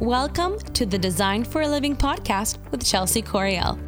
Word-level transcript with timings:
Welcome 0.00 0.58
to 0.58 0.86
the 0.86 0.96
Design 0.96 1.44
for 1.44 1.60
a 1.60 1.68
Living 1.68 1.94
podcast 1.94 2.56
with 2.70 2.82
Chelsea 2.82 3.20
Coriel. 3.20 3.78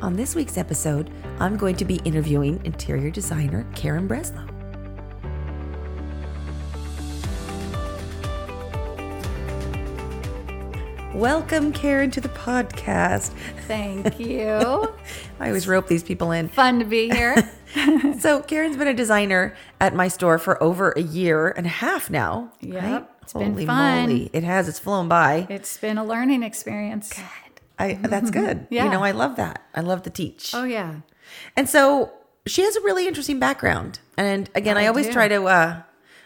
On 0.00 0.14
this 0.14 0.34
week's 0.34 0.56
episode, 0.56 1.10
I'm 1.38 1.58
going 1.58 1.76
to 1.76 1.84
be 1.84 1.96
interviewing 2.06 2.58
interior 2.64 3.10
designer 3.10 3.66
Karen 3.74 4.08
Breslow. 4.08 4.48
Welcome, 11.14 11.74
Karen, 11.74 12.10
to 12.12 12.22
the 12.22 12.30
podcast. 12.30 13.32
Thank 13.68 14.18
you. 14.26 14.94
I 15.40 15.48
always 15.48 15.68
rope 15.68 15.88
these 15.88 16.02
people 16.02 16.32
in. 16.32 16.48
Fun 16.48 16.78
to 16.78 16.86
be 16.86 17.10
here. 17.10 17.36
So, 18.20 18.42
Karen's 18.42 18.76
been 18.76 18.86
a 18.86 18.92
designer 18.92 19.56
at 19.80 19.94
my 19.94 20.06
store 20.06 20.38
for 20.38 20.62
over 20.62 20.90
a 20.92 21.00
year 21.00 21.48
and 21.48 21.64
a 21.64 21.70
half 21.70 22.10
now. 22.10 22.52
Yep, 22.60 22.82
right? 22.82 23.06
It's 23.22 23.32
been 23.32 23.66
fun. 23.66 24.28
It 24.32 24.44
has. 24.44 24.68
It's 24.68 24.78
flown 24.78 25.08
by. 25.08 25.46
It's 25.48 25.76
been 25.76 25.98
a 25.98 26.04
learning 26.04 26.42
experience. 26.42 27.12
I, 27.78 27.94
that's 27.94 28.30
good. 28.30 28.66
yeah. 28.70 28.84
You 28.84 28.90
know, 28.90 29.02
I 29.02 29.10
love 29.12 29.36
that. 29.36 29.62
I 29.74 29.80
love 29.80 30.02
to 30.02 30.10
teach. 30.10 30.54
Oh 30.54 30.64
yeah. 30.64 30.96
And 31.56 31.68
so 31.68 32.12
she 32.46 32.62
has 32.62 32.76
a 32.76 32.80
really 32.82 33.06
interesting 33.08 33.38
background. 33.38 33.98
And 34.16 34.50
again, 34.54 34.76
I, 34.76 34.84
I 34.84 34.86
always 34.88 35.06
do. 35.06 35.12
try 35.12 35.28
to 35.28 35.44
uh 35.44 35.82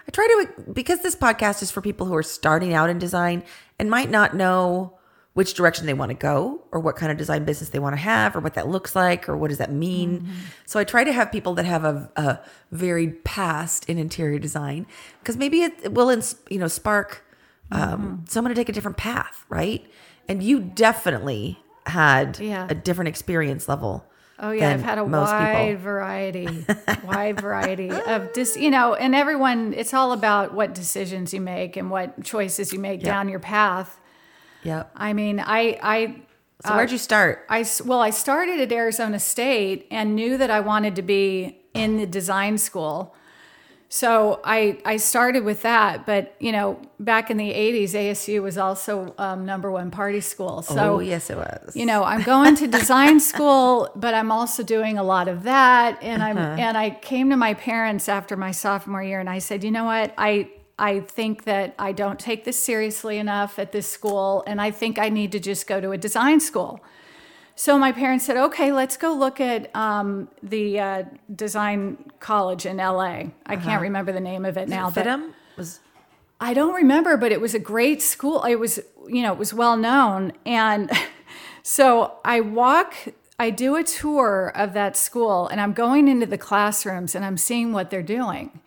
I 0.09 0.11
try 0.11 0.27
to 0.27 0.73
because 0.73 1.03
this 1.03 1.17
podcast 1.17 1.63
is 1.63 1.71
for 1.71 1.81
people 1.81 2.07
who 2.07 2.15
are 2.15 2.23
starting 2.23 2.75
out 2.75 2.91
in 2.91 2.99
design 2.99 3.43
and 3.79 3.91
might 3.91 4.11
not 4.11 4.35
know 4.35 4.96
which 5.37 5.53
direction 5.53 5.85
they 5.85 5.93
want 5.93 6.09
to 6.09 6.15
go 6.15 6.63
or 6.73 6.81
what 6.81 6.97
kind 6.97 7.13
of 7.13 7.19
design 7.19 7.45
business 7.45 7.69
they 7.69 7.79
want 7.79 7.93
to 7.93 8.01
have 8.01 8.35
or 8.35 8.41
what 8.41 8.55
that 8.55 8.67
looks 8.69 8.97
like 8.97 9.29
or 9.29 9.37
what 9.37 9.49
does 9.49 9.59
that 9.59 9.71
mean. 9.71 10.21
Mm-hmm. 10.23 10.33
So 10.65 10.81
I 10.81 10.85
try 10.85 11.05
to 11.05 11.13
have 11.13 11.31
people 11.31 11.53
that 11.55 11.67
have 11.67 11.85
a, 11.85 12.11
a 12.17 12.41
varied 12.73 13.23
past 13.23 13.85
in 13.89 13.99
interior 13.99 14.39
design 14.39 14.87
because 15.21 15.37
maybe 15.37 15.61
it, 15.61 15.75
it 15.83 15.93
will 15.93 16.09
ins- 16.09 16.37
you 16.49 16.59
know 16.59 16.69
spark 16.69 17.23
um, 17.71 17.81
Mm-hmm. 17.83 18.15
someone 18.29 18.49
to 18.51 18.55
take 18.55 18.69
a 18.71 18.73
different 18.73 18.97
path, 18.97 19.45
right? 19.51 19.85
And 20.29 20.43
you 20.43 20.59
definitely 20.61 21.59
had 21.87 22.39
Yeah. 22.41 22.67
a 22.71 22.75
different 22.75 23.09
experience 23.09 23.69
level. 23.69 24.07
Oh 24.39 24.51
yeah, 24.53 24.71
I've 24.71 24.83
had 24.83 24.99
a 24.99 25.05
wide 25.05 25.69
people. 25.69 25.83
variety, 25.83 26.65
wide 27.05 27.41
variety 27.41 27.91
of 27.91 28.33
dis. 28.33 28.57
You 28.57 28.71
know, 28.71 28.95
and 28.95 29.15
everyone. 29.15 29.75
It's 29.75 29.93
all 29.95 30.13
about 30.13 30.55
what 30.55 30.75
decisions 30.75 31.33
you 31.35 31.41
make 31.41 31.77
and 31.77 31.91
what 31.91 32.23
choices 32.25 32.73
you 32.73 32.79
make 32.79 33.03
down 33.03 33.29
your 33.29 33.39
path. 33.41 33.99
Yep. 34.67 34.91
I 34.97 35.13
mean, 35.13 35.39
I 35.41 35.79
I 35.83 35.99
So 36.65 36.75
where'd 36.77 36.91
you 36.91 36.99
start? 36.99 37.47
I 37.49 37.65
well, 37.85 38.01
I 38.01 38.11
started 38.11 38.59
at 38.61 38.73
Arizona 38.73 39.19
State 39.21 39.87
and 39.91 40.15
knew 40.17 40.37
that 40.39 40.51
I 40.51 40.61
wanted 40.61 40.97
to 40.97 41.03
be 41.03 41.61
in 41.75 41.99
the 41.99 42.07
design 42.07 42.59
school. 42.59 43.15
So 43.89 44.41
I 44.43 44.79
I 44.85 44.97
started 44.97 45.45
with 45.45 45.63
that, 45.63 46.05
but 46.07 46.35
you 46.41 46.51
know, 46.51 46.81
back 46.99 47.31
in 47.31 47.37
the 47.37 47.51
'80s, 47.53 47.91
ASU 47.95 48.43
was 48.43 48.59
also 48.59 49.15
um, 49.17 49.47
number 49.47 49.71
one 49.71 49.91
party 49.93 50.21
school. 50.21 50.63
So 50.63 50.97
oh, 50.97 50.99
yes, 50.99 51.31
it 51.31 51.37
was. 51.37 51.77
you 51.77 51.87
know, 51.87 52.03
I'm 52.03 52.23
going 52.23 52.57
to 52.57 52.67
design 52.67 53.21
school, 53.33 53.89
but 53.95 54.13
I'm 54.13 54.33
also 54.33 54.65
doing 54.65 54.99
a 54.99 55.05
lot 55.05 55.29
of 55.29 55.45
that. 55.45 56.03
And 56.03 56.21
I'm 56.21 56.37
Uh-huh. 56.37 56.57
and 56.67 56.77
I 56.77 56.91
came 56.91 57.31
to 57.31 57.37
my 57.37 57.55
parents 57.55 58.09
after 58.09 58.37
my 58.37 58.51
sophomore 58.51 59.05
year, 59.05 59.21
and 59.21 59.31
I 59.31 59.39
said, 59.39 59.63
you 59.63 59.71
know 59.71 59.85
what, 59.85 60.13
I 60.19 60.51
I 60.79 61.01
think 61.01 61.45
that 61.45 61.75
I 61.79 61.93
don't 61.93 62.19
take 62.19 62.45
this 62.45 62.59
seriously 62.59 63.19
enough 63.19 63.59
at 63.59 63.73
this 63.73 63.91
school, 63.91 64.45
and 64.47 64.61
I 64.61 64.71
think 64.71 64.99
I 64.99 65.09
need 65.09 65.33
to 65.33 65.41
just 65.41 65.67
go 65.67 65.81
to 65.81 65.93
a 65.93 65.99
design 65.99 66.41
school. 66.41 66.83
So 67.55 67.79
my 67.79 67.91
parents 67.91 68.27
said, 68.27 68.37
okay, 68.37 68.71
let's 68.71 68.99
go 68.99 69.15
look 69.15 69.41
at 69.41 69.75
um, 69.75 70.29
the 70.43 70.79
uh, 70.79 71.03
design 71.35 72.11
college 72.21 72.67
in 72.67 72.77
LA. 72.77 73.25
I 73.47 73.57
can't 73.57 73.81
remember 73.81 74.13
the 74.13 74.21
name 74.21 74.45
of 74.45 74.59
it 74.59 74.69
now, 74.69 74.91
but 74.91 75.07
was 75.57 75.81
I 76.41 76.53
don't 76.53 76.75
remember, 76.75 77.17
but 77.17 77.33
it 77.33 77.41
was 77.41 77.55
a 77.55 77.59
great 77.59 78.03
school. 78.03 78.43
It 78.45 78.57
was, 78.57 78.79
you 79.09 79.23
know, 79.23 79.33
it 79.33 79.39
was 79.39 79.55
well 79.55 79.77
known. 79.77 80.33
And 80.45 80.91
so 81.63 82.19
I 82.25 82.41
walk, 82.41 82.95
I 83.39 83.51
do 83.51 83.77
a 83.77 83.83
tour 83.83 84.53
of 84.55 84.75
that 84.75 84.97
school, 84.97 85.49
and 85.49 85.61
I'm 85.61 85.73
going 85.73 86.09
into 86.09 86.27
the 86.27 86.39
classrooms 86.39 87.15
and 87.15 87.25
I'm 87.25 87.39
seeing 87.39 87.73
what 87.73 87.91
they're 87.91 88.03
doing. 88.03 88.61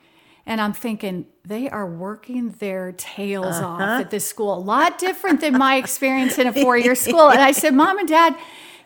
And 0.45 0.59
I'm 0.59 0.73
thinking, 0.73 1.28
they 1.49 1.67
are 1.67 1.87
working 1.87 2.51
their 2.59 2.91
tails 2.91 3.55
off 3.55 3.81
uh-huh. 3.81 4.01
at 4.01 4.11
this 4.11 4.25
school. 4.25 4.53
A 4.53 4.59
lot 4.59 4.99
different 4.99 5.41
than 5.41 5.57
my 5.57 5.77
experience 5.77 6.37
in 6.37 6.45
a 6.45 6.53
four 6.53 6.77
year 6.77 6.93
school. 7.07 7.29
And 7.29 7.41
I 7.41 7.53
said, 7.53 7.73
Mom 7.73 7.97
and 7.97 8.07
Dad, 8.07 8.37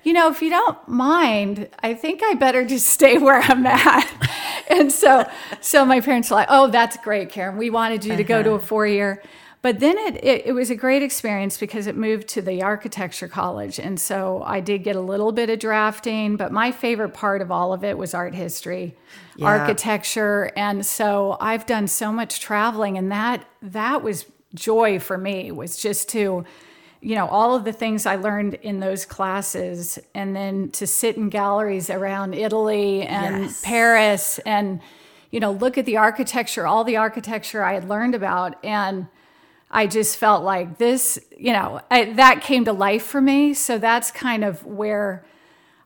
you 0.04 0.14
know, 0.14 0.30
if 0.32 0.42
you 0.42 0.50
don't 0.50 0.78
mind, 0.88 1.68
I 1.80 1.94
think 1.94 2.22
I 2.24 2.36
better 2.36 2.66
just 2.66 2.88
stay 2.88 3.18
where 3.18 3.42
I'm 3.42 3.66
at. 3.66 4.10
and 4.70 4.90
so, 4.94 5.30
so 5.60 5.84
my 5.84 6.00
parents 6.00 6.30
were 6.30 6.38
like, 6.38 6.48
"Oh, 6.50 6.68
that's 6.68 6.98
great, 6.98 7.30
Karen. 7.30 7.58
We 7.58 7.70
wanted 7.70 8.04
you 8.04 8.16
to 8.16 8.24
go 8.24 8.42
to 8.42 8.52
a 8.52 8.56
uh-huh. 8.56 8.66
four 8.66 8.88
year." 8.88 9.22
But 9.64 9.80
then 9.80 9.98
it, 9.98 10.24
it 10.24 10.46
it 10.48 10.52
was 10.52 10.70
a 10.70 10.76
great 10.76 11.02
experience 11.02 11.58
because 11.58 11.88
it 11.88 11.96
moved 11.96 12.28
to 12.30 12.42
the 12.42 12.62
architecture 12.62 13.30
college, 13.30 13.80
and 13.80 14.00
so 14.00 14.44
I 14.46 14.60
did 14.60 14.84
get 14.84 14.96
a 14.98 15.02
little 15.02 15.32
bit 15.32 15.50
of 15.50 15.58
drafting. 15.58 16.36
But 16.36 16.52
my 16.52 16.72
favorite 16.72 17.14
part 17.14 17.42
of 17.42 17.50
all 17.50 17.72
of 17.74 17.82
it 17.84 17.98
was 17.98 18.14
art 18.14 18.36
history, 18.36 18.96
architecture, 19.42 20.52
and 20.58 20.86
so 20.86 21.38
I've 21.40 21.66
done 21.66 21.88
so 21.88 22.12
much 22.12 22.40
traveling, 22.42 22.98
and 22.98 23.10
that 23.12 23.46
that 23.62 24.04
was 24.04 24.26
joy 24.54 25.00
for 25.00 25.18
me. 25.18 25.50
Was 25.52 25.78
just 25.82 26.10
to 26.10 26.44
you 27.00 27.16
know 27.16 27.28
all 27.28 27.54
of 27.56 27.66
the 27.66 27.74
things 27.74 28.06
i 28.06 28.16
learned 28.16 28.54
in 28.56 28.80
those 28.80 29.06
classes 29.06 30.00
and 30.16 30.34
then 30.34 30.70
to 30.72 30.88
sit 30.88 31.18
in 31.18 31.28
galleries 31.28 31.90
around 31.90 32.34
italy 32.34 33.02
and 33.02 33.44
Yes. 33.44 33.62
paris 33.62 34.40
and 34.46 34.80
you 35.30 35.42
know 35.42 35.52
look 35.52 35.78
at 35.78 35.86
the 35.86 35.98
architecture 35.98 36.66
all 36.66 36.86
the 36.86 36.96
architecture 36.96 37.62
i 37.62 37.74
had 37.74 37.90
learned 37.90 38.16
about 38.16 38.56
and 38.64 39.08
i 39.74 39.86
just 39.86 40.18
felt 40.18 40.44
like 40.44 40.78
this 40.78 41.20
you 41.38 41.52
know 41.52 41.82
I, 41.92 42.14
that 42.14 42.42
came 42.42 42.64
to 42.66 42.74
life 42.74 43.04
for 43.04 43.20
me 43.20 43.54
so 43.54 43.78
that's 43.78 44.12
kind 44.12 44.46
of 44.46 44.66
where 44.66 45.26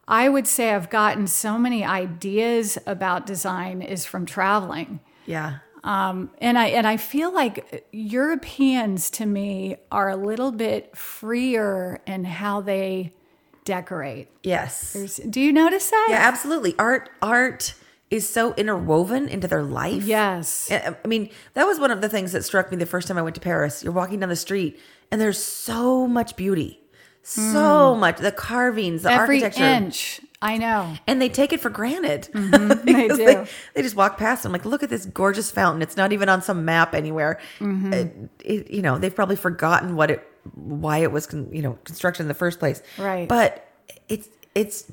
i 0.08 0.30
would 0.30 0.46
say 0.46 0.72
i've 0.74 0.90
gotten 0.90 1.26
so 1.26 1.58
many 1.58 1.84
ideas 1.84 2.78
about 2.86 3.26
design 3.26 3.82
is 3.82 4.06
from 4.06 4.26
traveling 4.26 5.00
yeah. 5.26 5.60
um, 5.84 6.32
and 6.40 6.58
I 6.58 6.68
and 6.68 6.88
I 6.88 6.98
feel 6.98 7.34
like 7.34 7.86
Europeans 7.92 9.10
to 9.12 9.26
me 9.26 9.76
are 9.92 10.10
a 10.10 10.16
little 10.16 10.52
bit 10.52 10.96
freer 10.96 12.02
in 12.08 12.24
how 12.24 12.62
they 12.62 13.14
decorate. 13.68 14.30
Yes. 14.44 15.20
Do 15.30 15.42
you 15.42 15.52
notice 15.52 15.90
that? 15.90 16.08
Yeah, 16.10 16.20
absolutely. 16.20 16.74
Art 16.80 17.10
art 17.22 17.76
is 18.10 18.28
so 18.28 18.54
interwoven 18.56 19.28
into 19.28 19.48
their 19.48 19.64
life. 19.64 20.04
Yes. 20.04 20.72
I 20.72 20.96
mean, 21.08 21.30
that 21.56 21.66
was 21.66 21.80
one 21.80 21.92
of 21.92 22.02
the 22.02 22.10
things 22.10 22.32
that 22.32 22.44
struck 22.46 22.72
me 22.72 22.78
the 22.78 22.86
first 22.86 23.08
time 23.08 23.18
I 23.18 23.22
went 23.22 23.36
to 23.36 23.42
Paris. 23.42 23.84
You're 23.84 23.92
walking 23.94 24.20
down 24.22 24.30
the 24.30 24.36
street 24.36 24.80
and 25.12 25.20
there's 25.20 25.42
so 25.42 26.08
much 26.08 26.36
beauty. 26.36 26.80
So 27.24 27.94
much. 27.94 28.20
The 28.20 28.32
carvings, 28.32 29.04
the. 29.04 29.12
Every 29.12 29.44
architecture. 29.44 29.64
inch. 29.66 30.22
I 30.42 30.58
know. 30.58 30.94
And 31.08 31.22
they 31.22 31.28
take 31.28 31.52
it 31.52 31.60
for 31.60 31.70
granted. 31.70 32.30
They 32.34 33.08
do. 33.10 33.46
They, 33.74 33.82
just 33.82 33.96
walk 33.98 34.18
past. 34.18 34.46
I'm 34.46 34.54
like, 34.54 34.64
look 34.64 34.82
at 34.84 34.90
this 34.90 35.06
gorgeous 35.06 35.52
fountain. 35.52 35.82
It's 35.82 35.98
not 35.98 36.14
even 36.14 36.30
on 36.30 36.42
some 36.42 36.64
map 36.64 36.96
anywhere. 36.96 37.40
Mm-hmm. 37.60 37.92
Uh, 37.94 38.28
it- 38.46 38.72
you 38.72 38.82
know, 38.82 38.98
they've 38.98 39.14
probably 39.14 39.36
forgotten 39.36 39.96
what 39.98 40.10
it, 40.12 40.26
why 40.56 41.00
it 41.00 41.12
was, 41.12 41.28
con, 41.28 41.50
you 41.52 41.62
know, 41.62 41.78
constructed 41.84 42.22
in 42.22 42.28
the 42.30 42.34
first 42.34 42.60
place. 42.60 42.82
Right. 42.98 43.28
But 43.28 43.68
it's 44.08 44.30
it's 44.56 44.86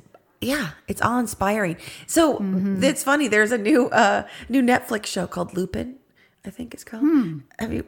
yeah, 0.45 0.71
it's 0.89 1.01
all 1.03 1.19
inspiring. 1.19 1.77
So 2.07 2.35
Mm-hmm. 2.39 2.83
it's 2.85 3.03
funny. 3.03 3.29
There's 3.29 3.53
a 3.53 3.59
new 3.59 3.89
uh 3.89 4.27
new 4.49 4.63
Netflix 4.63 5.07
show 5.07 5.27
called 5.27 5.55
Lupin. 5.57 5.97
I 6.45 6.51
think 6.51 6.75
it's 6.75 6.85
called. 6.85 7.05
Have 7.59 7.73
you? 7.73 7.85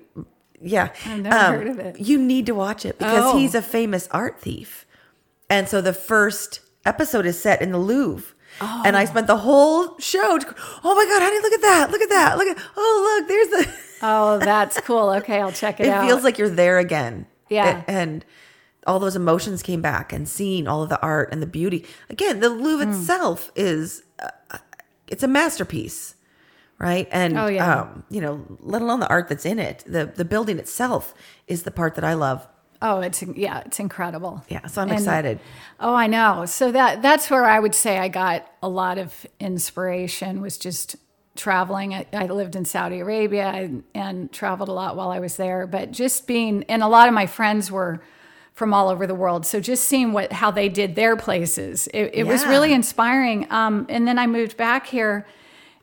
Yeah, 0.61 0.89
Hmm. 1.05 1.11
Um, 1.11 1.17
I've 1.19 1.23
never 1.23 1.59
heard 1.59 1.69
of 1.69 1.79
it. 1.79 2.01
You 2.01 2.19
need 2.19 2.47
to 2.47 2.55
watch 2.55 2.85
it 2.87 2.99
because 2.99 3.35
Oh. 3.35 3.39
he's 3.39 3.55
a 3.55 3.61
famous 3.63 4.09
art 4.11 4.41
thief, 4.41 4.87
and 5.51 5.69
so 5.69 5.81
the 5.83 5.93
first 5.93 6.61
episode 6.87 7.27
is 7.27 7.39
set 7.39 7.61
in 7.61 7.73
the 7.73 7.79
Louvre. 7.79 8.33
Oh. 8.61 8.83
And 8.87 8.97
I 8.97 9.05
spent 9.05 9.27
the 9.27 9.37
whole 9.37 9.99
show. 9.99 10.39
Oh 10.83 10.95
my 10.95 11.05
God, 11.05 11.21
honey, 11.23 11.41
look 11.43 11.53
at 11.53 11.61
that! 11.61 11.91
Look 11.91 12.01
at 12.01 12.09
that! 12.09 12.39
Look 12.39 12.49
at 12.49 12.59
oh 12.77 13.19
look, 13.19 13.29
there's 13.29 13.49
the. 13.49 13.79
Oh, 14.03 14.39
that's 14.39 14.81
cool. 14.81 15.11
Okay, 15.21 15.41
I'll 15.43 15.53
check 15.53 15.79
it, 15.81 15.87
It 15.87 15.91
out. 15.91 16.07
feels 16.07 16.25
like 16.25 16.39
you're 16.39 16.49
there 16.49 16.79
again. 16.79 17.27
Yeah. 17.51 17.83
A- 17.87 17.91
And 17.91 18.25
all 18.87 18.99
those 18.99 19.17
emotions 19.17 19.63
came 19.63 19.81
back 19.83 20.13
and 20.13 20.29
seeing 20.29 20.67
all 20.69 20.83
of 20.83 20.89
the 20.89 21.01
art 21.01 21.31
and 21.33 21.43
the 21.43 21.47
beauty. 21.47 21.85
Again, 22.11 22.41
the 22.41 22.49
Louvre 22.49 22.85
Hmm. 22.87 22.93
itself 22.93 23.51
is 23.57 24.03
uh, 24.19 24.59
it's 25.09 25.23
a 25.23 25.29
masterpiece, 25.29 26.15
right? 26.79 27.09
And 27.13 27.39
Oh, 27.39 27.47
yeah. 27.47 27.81
um, 27.83 28.05
you 28.11 28.21
know, 28.21 28.45
let 28.61 28.83
alone 28.83 29.01
the 29.01 29.09
art 29.09 29.29
that's 29.29 29.45
in 29.47 29.59
it. 29.59 29.85
The 29.87 30.07
the 30.07 30.25
building 30.25 30.59
itself 30.59 31.15
is 31.47 31.63
the 31.65 31.71
part 31.71 31.95
that 31.97 32.05
I 32.05 32.15
love. 32.15 32.47
Oh, 32.83 33.01
it's 33.01 33.23
yeah, 33.23 33.63
it's 33.65 33.81
incredible. 33.81 34.45
Yeah, 34.49 34.67
so 34.67 34.83
I'm 34.83 34.91
And- 34.91 34.99
excited. 34.99 35.41
Oh, 35.81 35.95
I 35.95 36.07
know. 36.07 36.45
So 36.47 36.71
that 36.73 37.01
that's 37.03 37.31
where 37.31 37.45
I 37.47 37.59
would 37.59 37.75
say 37.75 37.99
I 37.99 38.09
got 38.09 38.47
a 38.63 38.69
lot 38.69 38.99
of 38.99 39.27
inspiration 39.41 40.41
was 40.43 40.59
just 40.59 40.97
traveling. 41.37 41.95
I, 41.95 42.07
I 42.13 42.27
lived 42.27 42.55
in 42.57 42.65
Saudi 42.65 43.01
Arabia 43.01 43.47
and, 43.49 43.85
and 43.95 44.33
traveled 44.33 44.69
a 44.69 44.73
lot 44.73 44.97
while 44.97 45.11
I 45.11 45.19
was 45.19 45.37
there, 45.37 45.67
but 45.67 45.91
just 45.91 46.27
being 46.27 46.65
and 46.69 46.83
a 46.83 46.89
lot 46.89 47.09
of 47.09 47.15
my 47.15 47.27
friends 47.27 47.71
were 47.71 48.01
from 48.57 48.73
all 48.73 48.89
over 48.89 49.07
the 49.07 49.15
world. 49.15 49.45
So 49.45 49.61
just 49.61 49.85
seeing 49.85 50.15
what 50.15 50.33
how 50.33 50.51
they 50.51 50.71
did 50.71 50.97
their 50.97 51.15
places, 51.15 51.89
it, 51.93 52.11
it 52.15 52.25
was 52.25 52.45
really 52.47 52.73
inspiring. 52.73 53.47
Um, 53.51 53.85
and 53.91 54.09
then 54.09 54.19
I 54.19 54.27
moved 54.27 54.57
back 54.57 54.87
here, 54.87 55.27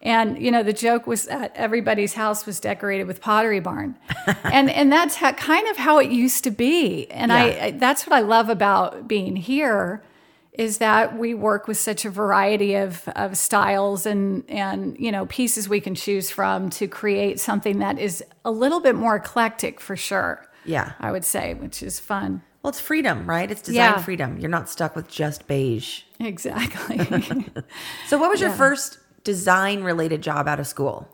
And 0.01 0.41
you 0.41 0.49
know, 0.51 0.63
the 0.63 0.73
joke 0.73 1.05
was 1.05 1.25
that 1.27 1.51
everybody's 1.55 2.15
house 2.15 2.47
was 2.47 2.59
decorated 2.59 3.05
with 3.05 3.21
Pottery 3.21 3.59
Barn, 3.61 3.95
and 4.43 4.71
and 4.71 4.91
that's 4.91 5.15
how, 5.17 5.33
kind 5.33 5.67
of 5.67 5.77
how 5.77 5.99
it 5.99 6.09
used 6.09 6.43
to 6.45 6.51
be. 6.51 7.05
And 7.11 7.31
I, 7.31 7.65
I 7.65 7.71
that's 7.71 8.07
what 8.07 8.15
I 8.15 8.21
love 8.21 8.49
about 8.49 9.07
being 9.07 9.35
here, 9.35 10.03
is 10.51 10.79
that 10.79 11.15
we 11.15 11.35
work 11.35 11.67
with 11.67 11.77
such 11.77 12.05
a 12.05 12.09
variety 12.09 12.73
of 12.73 13.07
of 13.15 13.37
styles 13.37 14.07
and 14.07 14.43
and 14.49 14.97
you 14.99 15.11
know 15.11 15.27
pieces 15.27 15.69
we 15.69 15.79
can 15.79 15.93
choose 15.95 16.31
from 16.31 16.71
to 16.71 16.87
create 16.87 17.39
something 17.39 17.79
that 17.79 17.99
is 17.99 18.23
a 18.43 18.51
little 18.51 18.79
bit 18.79 18.95
more 18.95 19.15
eclectic 19.17 19.79
for 19.79 19.95
sure. 19.95 20.45
Yeah. 20.65 20.93
I 20.99 21.11
would 21.11 21.25
say, 21.25 21.53
which 21.53 21.83
is 21.83 21.99
fun. 21.99 22.41
Well, 22.63 22.69
it's 22.69 22.79
freedom, 22.79 23.29
right? 23.29 23.51
It's 23.51 23.61
design 23.61 23.75
Yeah. 23.95 23.97
freedom. 23.97 24.37
You're 24.39 24.49
not 24.49 24.69
stuck 24.69 24.95
with 24.95 25.09
just 25.09 25.47
beige. 25.47 26.03
Exactly. 26.19 26.97
So, 28.07 28.17
what 28.17 28.29
was 28.29 28.39
your 28.41 28.51
first 28.51 28.99
design 29.23 29.83
related 29.83 30.21
job 30.21 30.47
out 30.47 30.59
of 30.59 30.67
school? 30.67 31.07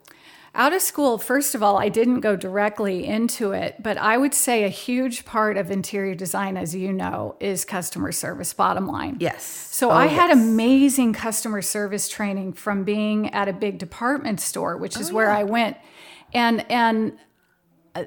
Out 0.56 0.74
of 0.74 0.82
school, 0.82 1.18
first 1.20 1.54
of 1.56 1.62
all, 1.64 1.78
I 1.78 1.90
didn't 1.90 2.22
go 2.22 2.36
directly 2.36 3.06
into 3.06 3.52
it, 3.52 3.82
but 3.82 3.98
I 3.98 4.18
would 4.18 4.34
say 4.34 4.64
a 4.64 4.70
huge 4.70 5.24
part 5.26 5.58
of 5.58 5.70
interior 5.72 6.16
design, 6.16 6.58
as 6.58 6.74
you 6.76 6.92
know, 6.92 7.36
is 7.40 7.66
customer 7.66 8.12
service, 8.12 8.52
bottom 8.54 8.88
line. 8.88 9.18
Yes. 9.20 9.44
So 9.44 9.90
Oh, 9.90 9.94
I 9.94 10.08
had 10.08 10.32
amazing 10.32 11.14
customer 11.14 11.62
service 11.62 12.10
training 12.10 12.54
from 12.54 12.84
being 12.84 13.30
at 13.32 13.48
a 13.48 13.54
big 13.54 13.78
department 13.78 14.40
store, 14.42 14.76
which 14.78 14.98
Oh, 14.98 15.02
is 15.02 15.12
where 15.14 15.32
I 15.32 15.44
went. 15.44 15.78
And 16.34 16.70
and 16.72 17.14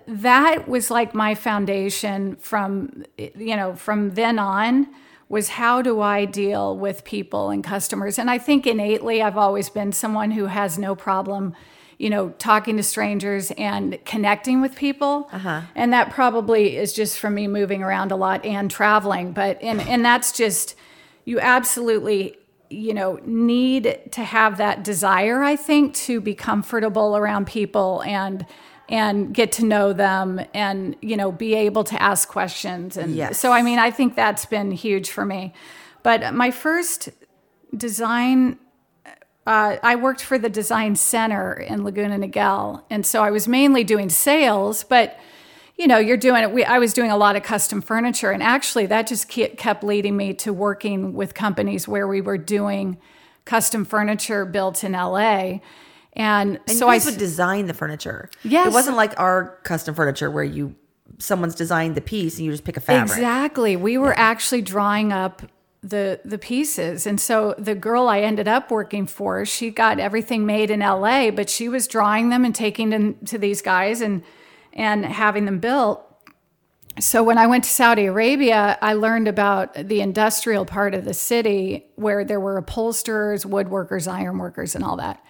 that 0.06 0.68
was 0.68 0.90
like 0.90 1.14
my 1.14 1.34
foundation 1.34 2.36
from 2.36 3.04
you 3.16 3.56
know, 3.56 3.74
from 3.74 4.10
then 4.10 4.38
on 4.38 4.88
was 5.28 5.48
how 5.48 5.80
do 5.80 6.00
I 6.00 6.26
deal 6.26 6.76
with 6.76 7.04
people 7.04 7.50
and 7.50 7.64
customers? 7.64 8.18
And 8.18 8.30
I 8.30 8.38
think 8.38 8.66
innately 8.66 9.22
I've 9.22 9.38
always 9.38 9.70
been 9.70 9.92
someone 9.92 10.32
who 10.32 10.46
has 10.46 10.78
no 10.78 10.94
problem 10.94 11.54
you 12.02 12.10
know, 12.10 12.30
talking 12.30 12.76
to 12.76 12.82
strangers 12.82 13.52
and 13.52 13.96
connecting 14.04 14.60
with 14.60 14.74
people. 14.74 15.28
Uh-huh. 15.30 15.60
And 15.76 15.92
that 15.92 16.10
probably 16.10 16.76
is 16.76 16.92
just 16.92 17.16
from 17.16 17.34
me 17.34 17.46
moving 17.46 17.80
around 17.80 18.10
a 18.10 18.16
lot 18.16 18.44
and 18.44 18.68
traveling. 18.68 19.30
But, 19.30 19.62
and, 19.62 19.80
and 19.82 20.04
that's 20.04 20.32
just, 20.32 20.74
you 21.24 21.38
absolutely, 21.38 22.36
you 22.70 22.92
know, 22.92 23.20
need 23.24 24.00
to 24.10 24.24
have 24.24 24.56
that 24.56 24.82
desire, 24.82 25.44
I 25.44 25.54
think, 25.54 25.94
to 25.94 26.20
be 26.20 26.34
comfortable 26.34 27.16
around 27.16 27.46
people 27.46 28.02
and, 28.02 28.44
and 28.92 29.32
get 29.32 29.50
to 29.52 29.64
know 29.64 29.94
them 29.94 30.38
and, 30.52 30.94
you 31.00 31.16
know, 31.16 31.32
be 31.32 31.54
able 31.54 31.82
to 31.82 32.00
ask 32.00 32.28
questions. 32.28 32.98
And 32.98 33.16
Yes. 33.16 33.38
so, 33.38 33.50
I 33.50 33.62
mean, 33.62 33.78
I 33.78 33.90
think 33.90 34.14
that's 34.14 34.44
been 34.44 34.70
huge 34.70 35.10
for 35.10 35.24
me. 35.24 35.54
But 36.02 36.34
my 36.34 36.50
first 36.50 37.08
design 37.74 38.58
uh, 39.44 39.76
I 39.82 39.96
worked 39.96 40.22
for 40.22 40.38
the 40.38 40.48
design 40.48 40.94
center 40.94 41.52
in 41.52 41.82
Laguna 41.82 42.16
Niguel, 42.16 42.84
and 42.88 43.04
so 43.04 43.24
I 43.24 43.32
was 43.32 43.48
mainly 43.48 43.82
doing 43.82 44.08
sales. 44.08 44.84
But 44.84 45.18
you 45.76 45.88
know, 45.88 45.98
you're 45.98 46.16
doing 46.16 46.44
it. 46.44 46.52
We, 46.52 46.64
I 46.64 46.78
was 46.78 46.92
doing 46.92 47.10
a 47.10 47.16
lot 47.16 47.34
of 47.34 47.42
custom 47.42 47.82
furniture, 47.82 48.30
and 48.30 48.40
actually, 48.40 48.86
that 48.86 49.08
just 49.08 49.28
kept 49.28 49.82
leading 49.82 50.16
me 50.16 50.32
to 50.34 50.52
working 50.52 51.12
with 51.14 51.34
companies 51.34 51.88
where 51.88 52.06
we 52.06 52.20
were 52.20 52.38
doing 52.38 52.98
custom 53.44 53.84
furniture 53.84 54.44
built 54.44 54.84
in 54.84 54.92
LA. 54.92 55.58
And, 56.14 56.60
And 56.66 56.76
so 56.76 56.88
I 56.88 56.98
would 56.98 57.18
design 57.18 57.66
the 57.66 57.74
furniture. 57.74 58.30
Yes. 58.42 58.66
It 58.66 58.72
wasn't 58.72 58.96
like 58.96 59.18
our 59.18 59.58
custom 59.62 59.94
furniture 59.94 60.30
where 60.30 60.44
you 60.44 60.76
someone's 61.18 61.54
designed 61.54 61.94
the 61.94 62.00
piece 62.00 62.36
and 62.36 62.44
you 62.46 62.50
just 62.50 62.64
pick 62.64 62.76
a 62.76 62.80
fabric. 62.80 63.16
Exactly. 63.16 63.76
We 63.76 63.98
were 63.98 64.16
actually 64.18 64.62
drawing 64.62 65.12
up 65.12 65.42
the 65.82 66.20
the 66.24 66.38
pieces. 66.38 67.06
And 67.06 67.20
so 67.20 67.54
the 67.58 67.74
girl 67.74 68.08
I 68.08 68.20
ended 68.20 68.48
up 68.48 68.70
working 68.70 69.06
for, 69.06 69.44
she 69.44 69.70
got 69.70 69.98
everything 69.98 70.46
made 70.46 70.70
in 70.70 70.80
LA, 70.80 71.30
but 71.30 71.50
she 71.50 71.68
was 71.68 71.88
drawing 71.88 72.28
them 72.28 72.44
and 72.44 72.54
taking 72.54 72.90
them 72.90 73.14
to 73.26 73.38
these 73.38 73.62
guys 73.62 74.00
and 74.00 74.22
and 74.72 75.04
having 75.04 75.44
them 75.44 75.58
built. 75.58 76.06
So 77.00 77.22
when 77.22 77.38
I 77.38 77.46
went 77.46 77.64
to 77.64 77.70
Saudi 77.70 78.04
Arabia, 78.04 78.78
I 78.82 78.92
learned 78.92 79.26
about 79.26 79.74
the 79.74 80.02
industrial 80.02 80.66
part 80.66 80.94
of 80.94 81.04
the 81.04 81.14
city 81.14 81.86
where 81.96 82.22
there 82.22 82.38
were 82.38 82.58
upholsterers, 82.58 83.44
woodworkers, 83.44 84.10
ironworkers, 84.10 84.74
and 84.74 84.84
all 84.84 84.96
that. 84.98 85.22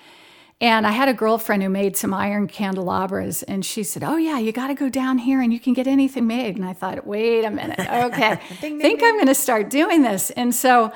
And 0.62 0.86
I 0.86 0.92
had 0.92 1.08
a 1.08 1.12
girlfriend 1.12 1.64
who 1.64 1.68
made 1.68 1.96
some 1.96 2.14
iron 2.14 2.46
candelabras, 2.46 3.42
and 3.42 3.66
she 3.66 3.82
said, 3.82 4.04
"Oh 4.04 4.16
yeah, 4.16 4.38
you 4.38 4.52
got 4.52 4.68
to 4.68 4.74
go 4.74 4.88
down 4.88 5.18
here, 5.18 5.40
and 5.40 5.52
you 5.52 5.58
can 5.58 5.72
get 5.72 5.88
anything 5.88 6.28
made." 6.28 6.54
And 6.54 6.64
I 6.64 6.72
thought, 6.72 7.04
"Wait 7.04 7.44
a 7.44 7.50
minute, 7.50 7.80
okay, 7.90 8.36
think 8.60 9.02
I'm 9.02 9.16
going 9.16 9.26
to 9.26 9.34
start 9.34 9.70
doing 9.70 10.02
this." 10.02 10.30
And 10.30 10.54
so 10.54 10.92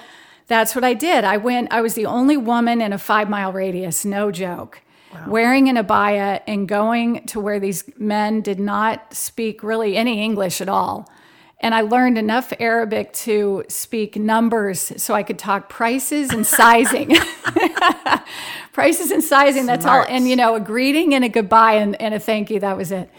that's 0.46 0.76
what 0.76 0.84
I 0.84 0.94
did. 0.94 1.24
I 1.24 1.36
went. 1.36 1.72
I 1.72 1.80
was 1.80 1.94
the 1.94 2.06
only 2.06 2.36
woman 2.36 2.80
in 2.80 2.92
a 2.92 2.98
five 2.98 3.28
mile 3.28 3.52
radius, 3.52 4.04
no 4.04 4.30
joke, 4.30 4.82
wearing 5.26 5.69
an 5.69 5.74
abaya 5.74 6.42
and 6.46 6.69
going 6.69 7.26
to 7.26 7.40
where 7.40 7.58
these 7.58 7.82
men 7.98 8.42
did 8.42 8.60
not 8.60 9.14
speak 9.14 9.64
really 9.64 9.96
any 9.96 10.22
English 10.22 10.60
at 10.60 10.69
all. 10.69 11.10
And 11.61 11.75
I 11.75 11.81
learned 11.81 12.19
enough 12.19 12.53
Arabic 12.61 13.12
to 13.14 13.64
speak 13.69 14.17
numbers 14.17 14.93
so 14.99 15.14
I 15.14 15.23
could 15.23 15.38
talk 15.38 15.69
prices 15.69 16.31
and 16.31 16.47
sizing. 16.47 17.17
prices 18.73 19.11
and 19.11 19.25
sizing, 19.25 19.64
that's 19.64 19.87
all. 19.87 20.05
And, 20.06 20.29
you 20.29 20.37
know, 20.37 20.55
a 20.55 20.61
greeting 20.61 21.14
and 21.14 21.25
a 21.25 21.31
goodbye 21.31 21.75
and, 21.75 22.00
and 22.00 22.12
a 22.14 22.20
thank 22.20 22.50
you, 22.50 22.61
that 22.61 22.76
was 22.76 22.93
it. 22.93 23.11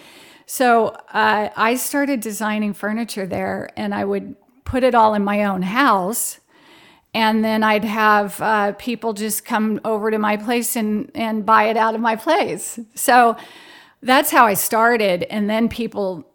So 0.45 0.89
uh, 1.11 1.49
I 1.55 1.75
started 1.75 2.21
designing 2.21 2.73
furniture 2.73 3.25
there 3.25 3.69
and 3.75 3.93
I 3.93 4.05
would 4.05 4.35
put 4.65 4.83
it 4.83 4.93
all 4.93 5.13
in 5.15 5.23
my 5.23 5.43
own 5.45 5.63
house. 5.63 6.39
And 7.13 7.43
then 7.43 7.63
I'd 7.63 7.85
have 7.85 8.39
uh, 8.39 8.73
people 8.73 9.13
just 9.13 9.45
come 9.45 9.81
over 9.83 10.11
to 10.11 10.19
my 10.19 10.37
place 10.37 10.75
and, 10.75 11.09
and 11.15 11.45
buy 11.45 11.63
it 11.63 11.77
out 11.77 11.95
of 11.95 12.01
my 12.01 12.15
place. 12.15 12.79
So 12.93 13.35
that's 14.03 14.29
how 14.29 14.45
I 14.45 14.53
started. 14.53 15.23
And 15.23 15.49
then 15.49 15.69
people 15.69 16.29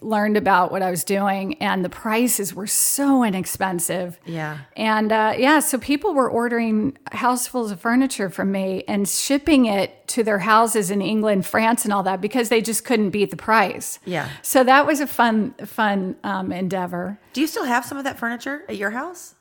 learned 0.00 0.36
about 0.36 0.70
what 0.72 0.82
I 0.82 0.90
was 0.90 1.04
doing, 1.04 1.54
and 1.62 1.84
the 1.84 1.88
prices 1.88 2.54
were 2.54 2.66
so 2.66 3.22
inexpensive. 3.22 4.18
Yeah. 4.24 4.58
And 4.76 5.12
uh, 5.12 5.34
yeah, 5.36 5.60
so 5.60 5.78
people 5.78 6.14
were 6.14 6.30
ordering 6.30 6.96
housefuls 7.12 7.70
of 7.70 7.80
furniture 7.80 8.30
from 8.30 8.52
me 8.52 8.84
and 8.88 9.08
shipping 9.08 9.66
it 9.66 10.06
to 10.08 10.22
their 10.22 10.38
houses 10.38 10.90
in 10.90 11.02
England, 11.02 11.46
France, 11.46 11.84
and 11.84 11.92
all 11.92 12.02
that 12.02 12.20
because 12.20 12.48
they 12.48 12.62
just 12.62 12.84
couldn't 12.84 13.10
beat 13.10 13.30
the 13.30 13.36
price. 13.36 13.98
Yeah. 14.04 14.28
So 14.42 14.64
that 14.64 14.86
was 14.86 15.00
a 15.00 15.06
fun, 15.06 15.52
fun 15.64 16.16
um, 16.24 16.52
endeavor. 16.52 17.18
Do 17.32 17.40
you 17.40 17.46
still 17.46 17.64
have 17.64 17.84
some 17.84 17.98
of 17.98 18.04
that 18.04 18.18
furniture 18.18 18.64
at 18.68 18.76
your 18.76 18.90
house? 18.90 19.34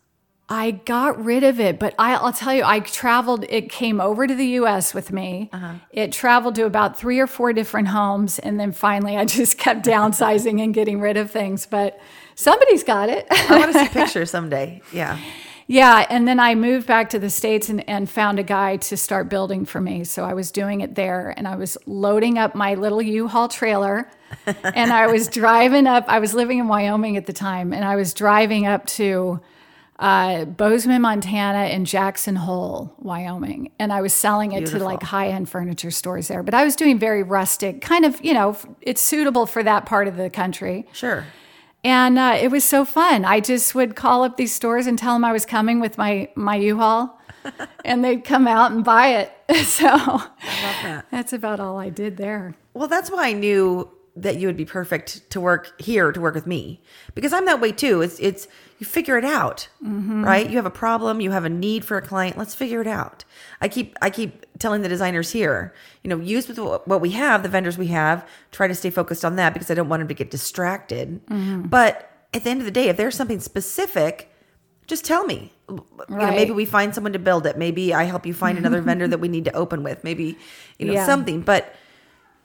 I 0.49 0.71
got 0.71 1.23
rid 1.23 1.43
of 1.43 1.59
it, 1.59 1.77
but 1.77 1.93
I, 1.99 2.15
I'll 2.15 2.31
tell 2.31 2.53
you, 2.53 2.63
I 2.63 2.79
traveled. 2.79 3.45
It 3.49 3.69
came 3.69 3.99
over 3.99 4.25
to 4.25 4.33
the 4.33 4.45
U.S. 4.47 4.93
with 4.93 5.11
me. 5.11 5.49
Uh-huh. 5.51 5.73
It 5.91 6.13
traveled 6.13 6.55
to 6.55 6.65
about 6.65 6.97
three 6.97 7.19
or 7.19 7.27
four 7.27 7.51
different 7.51 7.89
homes, 7.89 8.39
and 8.39 8.57
then 8.57 8.71
finally, 8.71 9.17
I 9.17 9.25
just 9.39 9.57
kept 9.57 9.85
downsizing 9.85 10.63
and 10.63 10.73
getting 10.73 11.01
rid 11.01 11.17
of 11.17 11.31
things. 11.31 11.65
But 11.65 11.99
somebody's 12.35 12.83
got 12.83 13.09
it. 13.09 13.27
I 13.29 13.59
want 13.59 13.73
to 13.73 13.79
see 13.79 13.87
pictures 13.91 14.31
someday. 14.31 14.81
Yeah. 14.93 15.19
Yeah, 15.69 16.05
and 16.09 16.25
then 16.25 16.39
I 16.39 16.55
moved 16.55 16.87
back 16.87 17.09
to 17.09 17.19
the 17.19 17.29
States 17.29 17.67
and, 17.67 17.87
and 17.89 18.09
found 18.09 18.39
a 18.39 18.43
guy 18.43 18.77
to 18.77 18.95
start 18.95 19.27
building 19.27 19.65
for 19.65 19.81
me. 19.81 20.05
So 20.05 20.23
I 20.23 20.33
was 20.33 20.49
doing 20.49 20.79
it 20.79 20.95
there 20.95 21.33
and 21.35 21.45
I 21.45 21.57
was 21.57 21.77
loading 21.85 22.37
up 22.37 22.55
my 22.55 22.75
little 22.75 23.01
U 23.01 23.27
Haul 23.27 23.49
trailer 23.49 24.09
and 24.45 24.93
I 24.93 25.07
was 25.07 25.27
driving 25.27 25.85
up. 25.85 26.05
I 26.07 26.19
was 26.19 26.33
living 26.33 26.59
in 26.59 26.69
Wyoming 26.69 27.17
at 27.17 27.25
the 27.25 27.33
time 27.33 27.73
and 27.73 27.83
I 27.83 27.97
was 27.97 28.13
driving 28.13 28.65
up 28.65 28.85
to 28.85 29.41
uh, 29.99 30.45
Bozeman, 30.45 31.01
Montana 31.01 31.59
and 31.59 31.85
Jackson 31.85 32.35
Hole, 32.35 32.93
Wyoming. 32.99 33.71
And 33.79 33.91
I 33.91 34.01
was 34.01 34.13
selling 34.13 34.51
it 34.51 34.59
Beautiful. 34.59 34.79
to 34.79 34.85
like 34.85 35.03
high 35.03 35.29
end 35.29 35.49
furniture 35.49 35.91
stores 35.91 36.27
there. 36.27 36.43
But 36.43 36.53
I 36.53 36.63
was 36.63 36.75
doing 36.75 36.99
very 36.99 37.23
rustic, 37.23 37.81
kind 37.81 38.05
of, 38.05 38.23
you 38.23 38.33
know, 38.33 38.57
it's 38.81 39.01
suitable 39.01 39.45
for 39.45 39.63
that 39.63 39.85
part 39.85 40.07
of 40.07 40.15
the 40.15 40.29
country. 40.29 40.85
Sure. 40.93 41.25
And 41.83 42.19
uh, 42.19 42.37
it 42.39 42.49
was 42.49 42.63
so 42.63 42.85
fun. 42.85 43.23
I 43.25 43.39
just 43.39 43.73
would 43.73 43.95
call 43.95 44.23
up 44.23 44.37
these 44.37 44.53
stores 44.53 44.87
and 44.87 44.97
tell 44.99 45.13
them 45.13 45.23
I 45.23 45.31
was 45.31 45.45
coming 45.45 45.79
with 45.79 45.97
my 45.97 46.29
my 46.35 46.55
U-Haul, 46.55 47.17
and 47.85 48.03
they'd 48.03 48.23
come 48.23 48.47
out 48.47 48.71
and 48.71 48.83
buy 48.83 49.09
it. 49.09 49.31
So 49.63 49.87
that. 49.87 51.05
that's 51.09 51.31
about 51.31 51.59
all 51.61 51.77
I 51.77 51.89
did 51.89 52.17
there. 52.17 52.55
Well, 52.73 52.89
that's 52.89 53.09
why 53.09 53.29
I 53.29 53.33
knew 53.33 53.89
that 54.21 54.37
you 54.37 54.47
would 54.47 54.57
be 54.57 54.65
perfect 54.65 55.29
to 55.29 55.39
work 55.39 55.79
here 55.79 56.11
to 56.11 56.19
work 56.19 56.35
with 56.35 56.47
me 56.47 56.81
because 57.13 57.33
I'm 57.33 57.45
that 57.45 57.61
way 57.61 57.71
too. 57.71 58.01
It's 58.01 58.19
it's 58.19 58.47
you 58.79 58.85
figure 58.85 59.17
it 59.17 59.25
out, 59.25 59.69
mm-hmm. 59.83 60.23
right? 60.23 60.47
You 60.49 60.55
have 60.57 60.65
a 60.65 60.71
problem, 60.71 61.21
you 61.21 61.31
have 61.31 61.45
a 61.45 61.49
need 61.49 61.83
for 61.83 61.97
a 61.97 62.01
client. 62.01 62.37
Let's 62.37 62.53
figure 62.53 62.81
it 62.81 62.87
out. 62.87 63.23
I 63.61 63.67
keep 63.67 63.95
I 64.01 64.09
keep 64.09 64.45
telling 64.59 64.81
the 64.81 64.89
designers 64.89 65.31
here, 65.31 65.73
you 66.03 66.09
know, 66.09 66.17
use 66.17 66.47
with 66.47 66.59
what 66.59 67.01
we 67.01 67.11
have, 67.11 67.43
the 67.43 67.49
vendors 67.49 67.77
we 67.77 67.87
have. 67.87 68.27
Try 68.51 68.67
to 68.67 68.75
stay 68.75 68.89
focused 68.89 69.23
on 69.23 69.35
that 69.37 69.53
because 69.53 69.71
I 69.71 69.73
don't 69.73 69.89
want 69.89 70.01
them 70.01 70.07
to 70.07 70.13
get 70.13 70.31
distracted. 70.31 71.25
Mm-hmm. 71.27 71.63
But 71.63 72.11
at 72.33 72.43
the 72.43 72.49
end 72.49 72.59
of 72.59 72.65
the 72.65 72.71
day, 72.71 72.89
if 72.89 72.97
there's 72.97 73.15
something 73.15 73.39
specific, 73.39 74.31
just 74.87 75.05
tell 75.05 75.25
me. 75.25 75.53
You 75.69 75.83
know, 76.09 76.31
maybe 76.31 76.51
we 76.51 76.65
find 76.65 76.95
someone 76.95 77.13
to 77.13 77.19
build 77.19 77.45
it. 77.45 77.57
Maybe 77.57 77.93
I 77.93 78.03
help 78.03 78.25
you 78.25 78.33
find 78.33 78.57
another 78.57 78.81
vendor 78.89 79.07
that 79.07 79.19
we 79.19 79.27
need 79.27 79.45
to 79.45 79.53
open 79.53 79.83
with. 79.83 80.03
Maybe 80.03 80.37
you 80.77 80.87
know 80.87 80.93
Yeah. 80.93 81.05
something, 81.05 81.41
but 81.41 81.73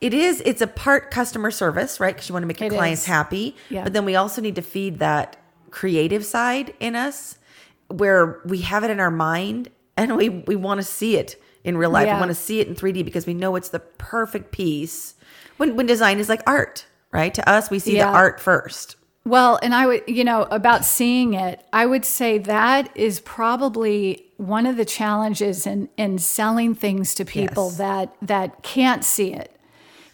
it 0.03 0.13
is 0.13 0.43
it's 0.45 0.61
a 0.61 0.67
part 0.67 1.11
customer 1.11 1.51
service 1.51 1.99
right 2.01 2.15
because 2.15 2.29
you 2.29 2.33
want 2.35 2.43
to 2.43 2.47
make 2.47 2.61
your 2.61 2.73
It 2.73 2.77
clients 2.77 3.03
is. 3.03 3.07
happy 3.07 3.57
Yeah. 3.71 3.85
but 3.85 3.93
then 3.95 4.05
we 4.05 4.15
also 4.17 4.43
need 4.43 4.57
to 4.57 4.63
feed 4.63 4.99
that 4.99 5.37
creative 5.71 6.25
side 6.27 6.75
in 6.81 6.95
us 6.97 7.39
where 7.89 8.41
we 8.45 8.59
have 8.63 8.85
it 8.85 8.91
in 8.91 9.01
our 9.01 9.11
mind 9.11 9.71
and 9.97 10.17
we 10.17 10.29
we 10.29 10.57
want 10.57 10.79
to 10.81 10.85
see 10.85 11.17
it 11.17 11.41
in 11.65 11.77
real 11.79 11.91
life. 11.91 12.07
Yeah. 12.07 12.15
We 12.17 12.21
want 12.21 12.31
to 12.31 12.35
see 12.35 12.59
it 12.61 12.67
in 12.67 12.75
3D 12.75 13.05
because 13.05 13.25
we 13.27 13.35
know 13.35 13.55
it's 13.57 13.69
the 13.69 13.79
perfect 13.79 14.51
piece. 14.51 15.15
When 15.59 15.77
when 15.77 15.87
design 15.87 16.19
is 16.19 16.29
like 16.29 16.43
art, 16.47 16.87
right? 17.13 17.33
To 17.35 17.49
us, 17.49 17.71
we 17.71 17.79
see 17.79 17.97
Yeah. 17.97 18.11
the 18.11 18.17
art 18.17 18.41
first. 18.41 18.97
Well, 19.25 19.61
and 19.63 19.73
I 19.73 19.87
would, 19.87 20.03
you 20.09 20.25
know, 20.25 20.43
about 20.51 20.85
seeing 20.85 21.35
it, 21.35 21.65
I 21.73 21.87
would 21.87 22.05
say 22.05 22.39
that 22.39 22.91
is 22.97 23.21
probably 23.21 24.25
one 24.39 24.67
of 24.67 24.77
the 24.77 24.85
challenges 24.85 25.67
in 25.67 25.89
in 25.97 26.19
selling 26.19 26.75
things 26.75 27.15
to 27.15 27.25
people 27.25 27.67
Yes. 27.69 27.77
that 27.79 28.15
that 28.23 28.63
can't 28.65 29.05
see 29.05 29.33
it. 29.33 29.52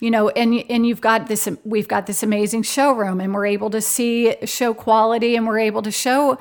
You 0.01 0.11
know, 0.11 0.29
and 0.31 0.65
and 0.71 0.87
you've 0.87 1.01
got 1.01 1.27
this 1.27 1.49
we've 1.65 1.89
got 1.89 2.07
this 2.07 2.23
amazing 2.23 2.63
showroom 2.63 3.21
and 3.21 3.35
we're 3.35 3.47
able 3.47 3.71
to 3.71 3.81
see 3.81 4.37
show 4.45 4.73
quality 4.73 5.35
and 5.35 5.47
we're 5.47 5.59
able 5.59 5.83
to 5.83 5.91
show 5.91 6.39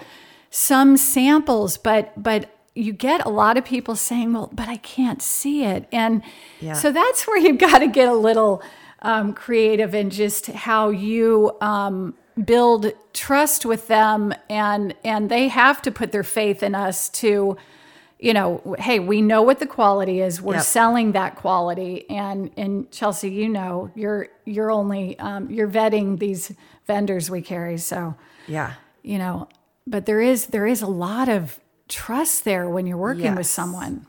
some 0.52 0.96
samples, 0.98 1.78
but 1.78 2.12
but 2.22 2.50
you 2.76 2.94
get 2.94 3.26
a 3.26 3.30
lot 3.30 3.58
of 3.58 3.66
people 3.66 3.96
saying, 3.96 4.34
"Well, 4.34 4.52
but 4.54 4.70
I 4.70 4.78
can't 4.78 5.22
see 5.22 5.64
it." 5.64 5.88
And 5.92 6.22
Yeah. 6.60 6.74
so 6.74 6.92
that's 6.92 7.26
where 7.26 7.38
you've 7.38 7.58
got 7.58 7.80
to 7.80 7.88
get 7.88 8.08
a 8.08 8.14
little 8.14 8.62
um, 9.02 9.34
creative 9.34 9.96
in 9.96 10.10
just 10.12 10.48
how 10.48 10.90
you 10.90 11.56
um, 11.62 12.14
build 12.46 12.92
trust 13.14 13.66
with 13.66 13.88
them, 13.88 14.34
and 14.50 14.94
and 15.04 15.30
they 15.30 15.48
have 15.48 15.82
to 15.84 15.92
put 15.92 16.12
their 16.12 16.24
faith 16.24 16.62
in 16.62 16.76
us 16.76 17.10
to, 17.10 17.58
you 18.20 18.34
know, 18.34 18.76
hey, 18.80 19.00
we 19.00 19.22
know 19.22 19.42
what 19.44 19.60
the 19.60 19.68
quality 19.68 20.22
is. 20.22 20.42
We're 20.42 20.56
Yep. 20.56 20.64
selling 20.64 21.12
that 21.12 21.36
quality, 21.36 22.10
and 22.10 22.50
and 22.58 22.90
Chelsea, 22.92 23.30
you 23.30 23.48
know, 23.50 23.92
you're 23.96 24.28
you're 24.46 24.72
only 24.72 25.18
um, 25.20 25.50
you're 25.52 25.68
vetting 25.70 26.18
these 26.20 26.52
vendors 26.88 27.30
we 27.30 27.42
carry, 27.42 27.78
so 27.78 28.16
Yeah. 28.48 28.74
you 29.04 29.18
know, 29.18 29.48
but 29.86 30.06
there 30.06 30.22
is 30.22 30.48
there 30.48 30.66
is 30.66 30.82
a 30.82 30.88
lot 30.88 31.30
of 31.30 31.60
trust 31.88 32.44
there 32.44 32.68
when 32.70 32.86
you're 32.88 32.98
working 32.98 33.36
with 33.36 33.48
someone. 33.48 34.08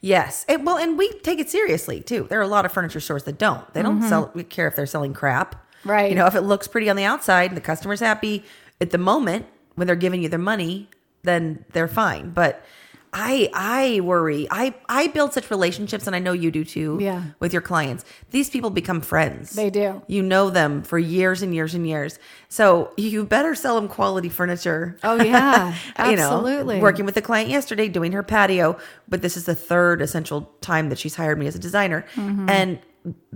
Yes. 0.00 0.46
It, 0.48 0.62
well, 0.64 0.78
and 0.78 0.96
we 0.96 1.10
take 1.20 1.38
it 1.38 1.50
seriously 1.50 2.00
too. 2.00 2.26
There 2.30 2.38
are 2.38 2.42
a 2.42 2.48
lot 2.48 2.64
of 2.64 2.72
furniture 2.72 3.00
stores 3.00 3.24
that 3.24 3.36
don't. 3.38 3.70
They 3.74 3.82
don't 3.82 4.02
sell 4.02 4.30
We 4.34 4.44
care 4.44 4.66
if 4.66 4.74
they're 4.76 4.86
selling 4.86 5.12
crap. 5.12 5.54
Mm-hmm. 5.54 5.90
Right. 5.90 6.10
You 6.10 6.16
know, 6.16 6.26
if 6.26 6.34
it 6.34 6.40
looks 6.42 6.68
pretty 6.68 6.88
on 6.88 6.96
the 6.96 7.04
outside 7.04 7.50
and 7.50 7.56
the 7.56 7.60
customer's 7.62 8.00
happy 8.00 8.44
at 8.80 8.90
the 8.90 8.98
moment 8.98 9.46
when 9.74 9.86
they're 9.86 9.96
giving 9.96 10.22
you 10.22 10.28
their 10.30 10.38
money, 10.38 10.88
then 11.22 11.64
they're 11.72 11.88
fine. 11.88 12.30
But 12.30 12.64
I 13.12 13.50
I 13.52 14.00
worry. 14.00 14.46
I 14.50 14.74
I 14.88 15.08
build 15.08 15.32
such 15.32 15.50
relationships 15.50 16.06
and 16.06 16.14
I 16.14 16.20
know 16.20 16.32
you 16.32 16.50
do 16.50 16.64
too 16.64 16.98
Yeah. 17.00 17.22
with 17.40 17.52
your 17.52 17.62
clients. 17.62 18.04
These 18.30 18.50
people 18.50 18.70
become 18.70 19.00
friends. 19.00 19.50
They 19.50 19.68
do. 19.70 20.02
You 20.06 20.22
know 20.22 20.48
them 20.50 20.82
for 20.82 20.98
years 20.98 21.42
and 21.42 21.52
years 21.54 21.74
and 21.74 21.86
years. 21.86 22.18
So 22.48 22.92
you 22.96 23.24
better 23.24 23.54
sell 23.54 23.74
them 23.74 23.88
quality 23.88 24.28
furniture. 24.28 24.96
Oh 25.02 25.22
yeah, 25.22 25.74
you 26.08 26.16
know, 26.16 26.22
absolutely. 26.36 26.78
working 26.80 27.04
with 27.04 27.16
a 27.16 27.22
client 27.22 27.50
yesterday 27.50 27.88
doing 27.88 28.12
her 28.12 28.22
patio, 28.22 28.78
but 29.08 29.22
this 29.22 29.36
is 29.36 29.44
the 29.44 29.54
third 29.56 30.02
essential 30.02 30.42
time 30.60 30.88
that 30.90 30.98
she's 30.98 31.16
hired 31.16 31.38
me 31.38 31.46
as 31.48 31.54
a 31.56 31.58
designer. 31.60 32.06
Mm-hmm. 32.14 32.48
And 32.48 32.78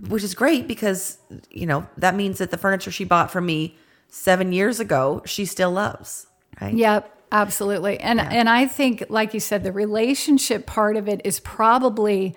which 0.09 0.23
is 0.23 0.35
great 0.35 0.69
because, 0.69 1.19
you 1.51 1.67
know, 1.67 1.87
that 1.97 2.15
means 2.15 2.39
that 2.39 2.51
the 2.51 2.59
furniture 2.59 2.91
she 2.91 3.05
bought 3.05 3.31
from 3.31 3.47
me 3.47 3.77
seven 4.09 4.53
years 4.53 4.79
ago, 4.79 5.23
she 5.25 5.47
still 5.47 5.71
loves. 5.73 6.27
Right. 6.61 6.75
Yep, 6.75 7.14
absolutely. 7.33 7.99
And 8.01 8.21
and 8.21 8.49
I 8.49 8.67
think, 8.67 9.05
like 9.09 9.35
you 9.35 9.41
said, 9.41 9.63
the 9.65 9.73
relationship 9.73 10.67
part 10.67 10.97
of 10.97 11.09
it 11.09 11.21
is 11.25 11.41
probably 11.41 12.35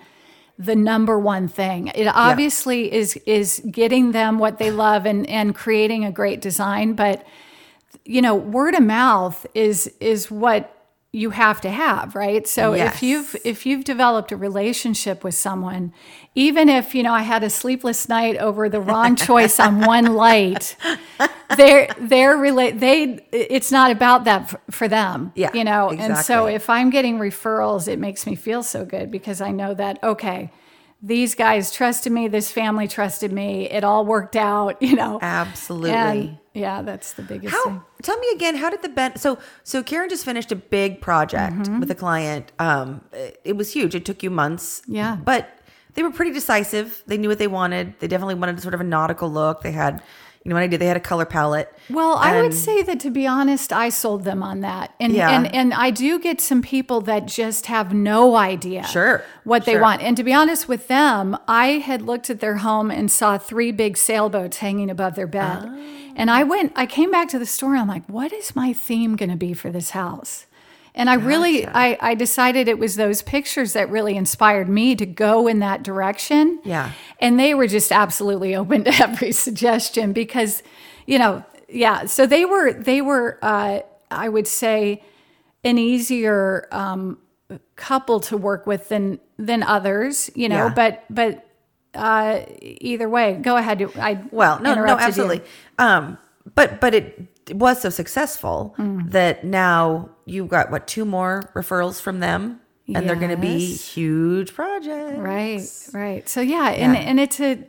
the 0.58 0.74
number 0.74 1.18
one 1.18 1.48
thing. 1.48 1.88
It 1.94 2.06
obviously 2.06 2.92
is 2.92 3.16
is 3.26 3.62
getting 3.70 4.12
them 4.12 4.38
what 4.38 4.58
they 4.58 4.70
love 4.70 5.06
and 5.06 5.28
and 5.28 5.54
creating 5.54 6.04
a 6.04 6.12
great 6.12 6.40
design, 6.40 6.94
but 6.94 7.24
you 8.04 8.22
know, 8.22 8.34
word 8.34 8.74
of 8.74 8.82
mouth 8.82 9.46
is 9.54 9.92
is 10.00 10.30
what 10.30 10.74
you 11.12 11.30
have 11.30 11.60
to 11.62 11.70
have, 11.70 12.14
right? 12.14 12.46
So 12.46 12.74
Yes. 12.74 12.94
if 12.96 13.02
you've 13.02 13.36
if 13.44 13.64
you've 13.64 13.84
developed 13.84 14.30
a 14.30 14.36
relationship 14.36 15.24
with 15.24 15.34
someone, 15.34 15.92
even 16.34 16.68
if, 16.68 16.94
you 16.94 17.02
know, 17.02 17.14
I 17.14 17.22
had 17.22 17.42
a 17.42 17.48
sleepless 17.50 18.08
night 18.10 18.36
over 18.36 18.68
the 18.68 18.80
wrong 18.80 19.16
choice 19.16 19.58
on 19.58 19.80
one 19.86 20.14
light, 20.14 20.76
they're 21.56 21.88
they're 21.98 22.36
relate 22.36 22.78
they 22.78 23.26
it's 23.32 23.72
not 23.72 23.90
about 23.90 24.24
that 24.24 24.42
f- 24.42 24.56
for 24.70 24.86
them 24.86 25.32
Yeah, 25.34 25.50
you 25.54 25.64
know 25.64 25.90
and 25.90 26.16
so 26.18 26.46
if 26.46 26.68
i'm 26.68 26.90
getting 26.90 27.18
referrals 27.18 27.88
it 27.88 27.98
makes 27.98 28.26
me 28.26 28.34
feel 28.34 28.62
so 28.62 28.84
good 28.84 29.10
because 29.10 29.40
i 29.40 29.50
know 29.50 29.72
that 29.74 29.98
okay 30.02 30.50
these 31.00 31.34
guys 31.34 31.70
trusted 31.72 32.12
me 32.12 32.26
this 32.28 32.50
family 32.50 32.88
trusted 32.88 33.32
me 33.32 33.68
it 33.70 33.84
all 33.84 34.04
worked 34.04 34.34
out 34.36 34.80
you 34.82 34.94
know 34.96 35.18
Absolutely. 35.22 35.90
and 35.92 36.38
yeah 36.54 36.82
that's 36.82 37.12
the 37.12 37.22
biggest 37.22 37.54
thing 37.64 37.80
Tell 38.00 38.16
me 38.18 38.28
again. 38.32 38.54
How 38.54 38.70
did 38.70 38.82
the 38.82 38.88
ben? 38.90 39.16
So 39.16 39.38
so 39.64 39.82
Karen 39.82 40.08
just 40.08 40.24
finished 40.24 40.52
a 40.52 40.56
big 40.56 41.00
project 41.00 41.52
Mm-hmm. 41.56 41.80
with 41.80 41.90
a 41.90 41.96
client. 41.96 42.52
Um, 42.60 43.00
it, 43.12 43.40
it 43.44 43.56
was 43.56 43.72
huge. 43.72 43.96
It 43.96 44.04
took 44.04 44.22
you 44.22 44.30
months. 44.30 44.82
Yeah. 44.86 45.16
But 45.16 45.48
they 45.94 46.04
were 46.04 46.12
pretty 46.12 46.30
decisive. 46.30 47.02
They 47.08 47.18
knew 47.18 47.28
what 47.28 47.38
they 47.40 47.48
wanted. 47.48 47.94
They 47.98 48.06
definitely 48.06 48.36
wanted 48.36 48.60
sort 48.62 48.74
of 48.74 48.80
a 48.80 48.84
nautical 48.84 49.28
look. 49.28 49.62
They 49.62 49.72
had, 49.72 50.00
you 50.48 50.54
know, 50.54 50.56
what 50.56 50.64
I 50.64 50.66
did. 50.66 50.80
They 50.80 50.86
had 50.86 50.96
a 50.96 51.00
color 51.00 51.26
palette. 51.26 51.70
Well, 51.90 52.16
I 52.16 52.40
would 52.40 52.54
say 52.54 52.82
that 52.84 53.00
to 53.00 53.10
be 53.10 53.26
honest, 53.26 53.70
I 53.70 53.90
sold 53.90 54.24
them 54.24 54.42
on 54.42 54.60
that. 54.62 54.94
And 54.98 55.12
Yeah. 55.12 55.28
and 55.30 55.54
and 55.54 55.74
I 55.74 55.90
do 55.90 56.18
get 56.18 56.40
some 56.40 56.62
people 56.62 57.02
that 57.02 57.26
just 57.26 57.66
have 57.66 57.92
no 57.92 58.34
idea 58.34 58.84
Sure, 58.84 59.22
what 59.44 59.66
they 59.66 59.72
sure. 59.72 59.82
want. 59.82 60.00
And 60.00 60.16
to 60.16 60.24
be 60.24 60.32
honest 60.32 60.66
with 60.66 60.88
them, 60.88 61.36
I 61.46 61.80
had 61.84 62.00
looked 62.00 62.30
at 62.30 62.40
their 62.40 62.56
home 62.56 62.90
and 62.90 63.10
saw 63.10 63.36
three 63.36 63.72
big 63.72 63.98
sailboats 63.98 64.56
hanging 64.56 64.88
above 64.88 65.16
their 65.16 65.26
bed. 65.26 65.64
Oh. 65.66 65.78
And 66.16 66.30
I 66.30 66.44
went 66.44 66.72
I 66.76 66.86
came 66.86 67.10
back 67.10 67.28
to 67.28 67.38
the 67.38 67.44
store 67.44 67.72
and 67.72 67.82
I'm 67.82 67.88
like, 67.88 68.06
what 68.08 68.32
is 68.32 68.56
my 68.56 68.72
theme 68.72 69.16
going 69.16 69.28
to 69.30 69.36
be 69.36 69.52
for 69.52 69.68
this 69.70 69.90
house? 69.90 70.46
And 70.94 71.08
I 71.08 71.14
really 71.14 71.66
I 71.66 71.96
I 72.00 72.14
decided 72.14 72.68
it 72.68 72.78
was 72.78 72.96
those 72.96 73.22
pictures 73.22 73.72
that 73.74 73.90
really 73.90 74.16
inspired 74.16 74.68
me 74.68 74.94
to 74.96 75.06
go 75.06 75.46
in 75.46 75.60
that 75.60 75.82
direction. 75.82 76.60
Yeah. 76.64 76.92
And 77.20 77.38
they 77.38 77.54
were 77.54 77.66
just 77.66 77.92
absolutely 77.92 78.54
open 78.60 78.84
to 78.84 78.94
every 79.02 79.32
suggestion 79.32 80.12
because, 80.12 80.62
you 81.06 81.18
know, 81.18 81.44
yeah. 81.68 82.06
So 82.06 82.26
they 82.26 82.44
were, 82.44 82.72
they 82.72 83.00
were, 83.00 83.38
uh, 83.42 83.80
I 84.10 84.28
would 84.28 84.46
say, 84.46 85.02
an 85.64 85.78
easier 85.78 86.68
um, 86.72 87.18
couple 87.76 88.20
to 88.20 88.36
work 88.36 88.66
with 88.66 88.88
than 88.88 89.20
than 89.38 89.62
others, 89.62 90.30
you 90.34 90.48
know. 90.48 90.66
Yeah. 90.66 90.74
But 90.74 91.04
but 91.10 91.46
uh, 91.94 92.42
either 92.60 93.08
way, 93.08 93.34
go 93.34 93.56
ahead. 93.56 93.82
I 93.96 94.22
Well, 94.30 94.58
no, 94.60 94.64
no, 94.64 94.72
interrupted 94.72 95.00
you. 95.16 95.22
absolutely. 95.22 95.42
Um, 95.78 96.18
but 96.54 96.80
but 96.80 96.94
it 96.94 97.37
was 97.52 97.80
so 97.82 97.90
successful 97.90 98.74
Mm. 98.78 99.10
that 99.12 99.44
now 99.44 100.10
you've 100.26 100.48
got 100.48 100.70
what 100.70 100.86
two 100.86 101.04
more 101.04 101.50
referrals 101.54 102.00
from 102.00 102.20
them, 102.20 102.60
and 102.94 103.08
they're 103.08 103.16
going 103.16 103.30
to 103.30 103.36
be 103.36 103.74
huge 103.74 104.54
projects. 104.54 105.18
Right, 105.18 105.62
right. 105.92 106.28
So 106.28 106.40
yeah, 106.40 106.68
and 106.70 106.94
Yeah. 106.94 107.00
and 107.00 107.20
it's 107.20 107.40
a 107.40 107.64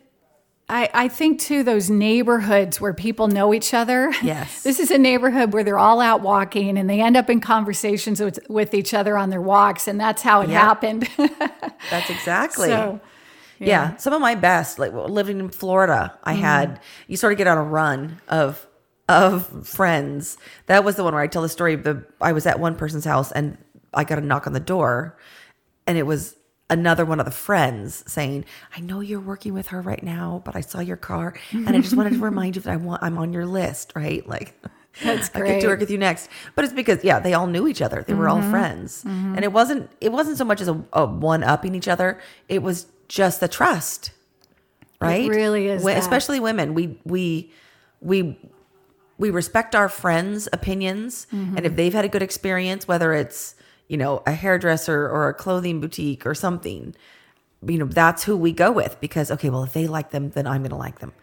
I, 0.72 0.88
I 0.94 1.08
think 1.08 1.40
too 1.42 1.64
those 1.64 1.90
neighborhoods 1.90 2.80
where 2.80 2.94
people 2.94 3.28
know 3.28 3.56
each 3.56 3.74
other. 3.74 4.14
Yes. 4.22 4.62
this 4.68 4.80
is 4.80 4.92
a 4.92 5.00
neighborhood 5.00 5.52
where 5.52 5.64
they're 5.64 5.80
all 5.80 6.00
out 6.00 6.22
walking 6.22 6.78
and 6.78 6.88
they 6.88 7.02
end 7.02 7.18
up 7.18 7.28
in 7.28 7.42
conversations 7.42 8.22
with, 8.22 8.38
with 8.50 8.76
each 8.76 8.94
other 8.94 9.18
on 9.18 9.32
their 9.32 9.42
walks, 9.42 9.88
and 9.88 10.00
that's 10.00 10.22
how 10.22 10.42
it 10.42 10.50
Yeah. 10.50 10.60
happened. 10.60 11.10
That's 11.90 12.10
exactly. 12.12 12.68
so 12.68 13.00
yeah. 13.58 13.96
some 13.98 14.14
of 14.14 14.22
my 14.22 14.36
best, 14.36 14.78
like 14.78 14.94
living 14.94 15.40
in 15.40 15.50
Florida, 15.50 16.14
I 16.24 16.34
Mm-hmm. 16.34 16.42
had 16.44 16.80
you 17.08 17.18
sort 17.18 17.32
of 17.34 17.38
get 17.40 17.48
on 17.48 17.58
a 17.58 17.64
run 17.64 18.20
of 18.28 18.68
of 19.10 19.68
friends. 19.68 20.38
That 20.68 20.84
was 20.84 20.96
the 20.96 21.04
one 21.04 21.14
where 21.14 21.24
I 21.24 21.28
tell 21.28 21.42
the 21.42 21.50
story. 21.50 21.74
of 21.74 21.84
The 21.84 22.06
I 22.22 22.32
was 22.32 22.46
at 22.46 22.60
one 22.60 22.76
person's 22.76 23.06
house 23.06 23.32
and 23.32 23.58
I 23.94 24.04
got 24.04 24.20
a 24.20 24.22
knock 24.22 24.46
on 24.48 24.54
the 24.54 24.60
door, 24.60 25.18
and 25.88 25.98
it 25.98 26.04
was 26.04 26.36
another 26.70 27.04
one 27.04 27.20
of 27.20 27.26
the 27.26 27.32
friends 27.32 28.04
saying, 28.06 28.46
"I 28.78 28.80
know 28.80 29.00
you're 29.00 29.20
working 29.20 29.54
with 29.54 29.68
her 29.70 29.82
right 29.82 30.04
now, 30.04 30.44
but 30.46 30.56
I 30.56 30.62
saw 30.62 30.80
your 30.80 30.96
car, 30.96 31.34
and 31.52 31.70
I 31.70 31.82
just 31.82 31.96
wanted 31.98 32.14
to 32.14 32.20
remind 32.20 32.56
you 32.56 32.62
that 32.62 32.72
I 32.72 32.78
want 32.78 33.02
I'm 33.04 33.18
on 33.18 33.34
your 33.34 33.46
list, 33.46 33.92
right? 33.96 34.26
Like." 34.28 34.54
That's 35.04 35.30
I 35.34 35.40
get. 35.40 35.48
Mm-hmm. 35.48 35.60
to 35.62 35.68
work 35.68 35.80
with 35.80 35.92
you 35.92 36.00
next, 36.00 36.30
but 36.56 36.66
it's 36.66 36.74
because 36.74 37.04
yeah, 37.04 37.20
they 37.20 37.34
all 37.34 37.48
knew 37.48 37.68
each 37.68 37.82
other. 37.82 38.04
They 38.06 38.16
were 38.16 38.28
all 38.28 38.42
friends, 38.42 39.04
and 39.06 39.44
it 39.44 39.54
wasn't 39.54 39.90
it 40.02 40.12
wasn't 40.12 40.38
so 40.38 40.44
much 40.44 40.62
as 40.62 40.68
a, 40.68 40.84
a 40.92 41.06
one 41.06 41.44
upping 41.44 41.76
each 41.76 41.88
other. 41.88 42.20
It 42.50 42.64
was 42.64 42.88
just 43.08 43.40
the 43.40 43.48
trust, 43.48 44.12
right? 45.00 45.26
It 45.26 45.30
really 45.30 45.68
is 45.68 45.84
that. 45.84 45.98
especially 46.00 46.40
women. 46.40 46.74
We 46.74 47.00
we 47.06 47.54
we 48.02 48.38
we 49.20 49.30
respect 49.30 49.76
our 49.76 49.90
friends' 49.90 50.50
opinions, 50.52 51.28
Mm-hmm. 51.32 51.58
and 51.58 51.66
if 51.68 51.76
they've 51.76 51.94
had 51.94 52.06
a 52.06 52.10
good 52.10 52.24
experience, 52.24 52.88
whether 52.88 53.14
it's 53.14 53.54
you 53.88 53.98
know 53.98 54.24
a 54.26 54.32
hairdresser 54.32 55.08
or 55.08 55.30
a 55.30 55.34
clothing 55.34 55.80
boutique 55.82 56.26
or 56.26 56.34
something, 56.34 56.96
you 57.68 57.78
know 57.78 57.86
that's 57.86 58.24
who 58.24 58.36
we 58.38 58.52
go 58.54 58.72
with 58.72 59.00
because 59.02 59.30
okay, 59.30 59.50
well 59.52 59.64
if 59.64 59.74
they 59.74 59.86
like 59.88 60.10
them, 60.12 60.32
then 60.32 60.48
I'm 60.48 60.62
going 60.62 60.72
to 60.72 60.76
like 60.88 61.00
them. 61.00 61.14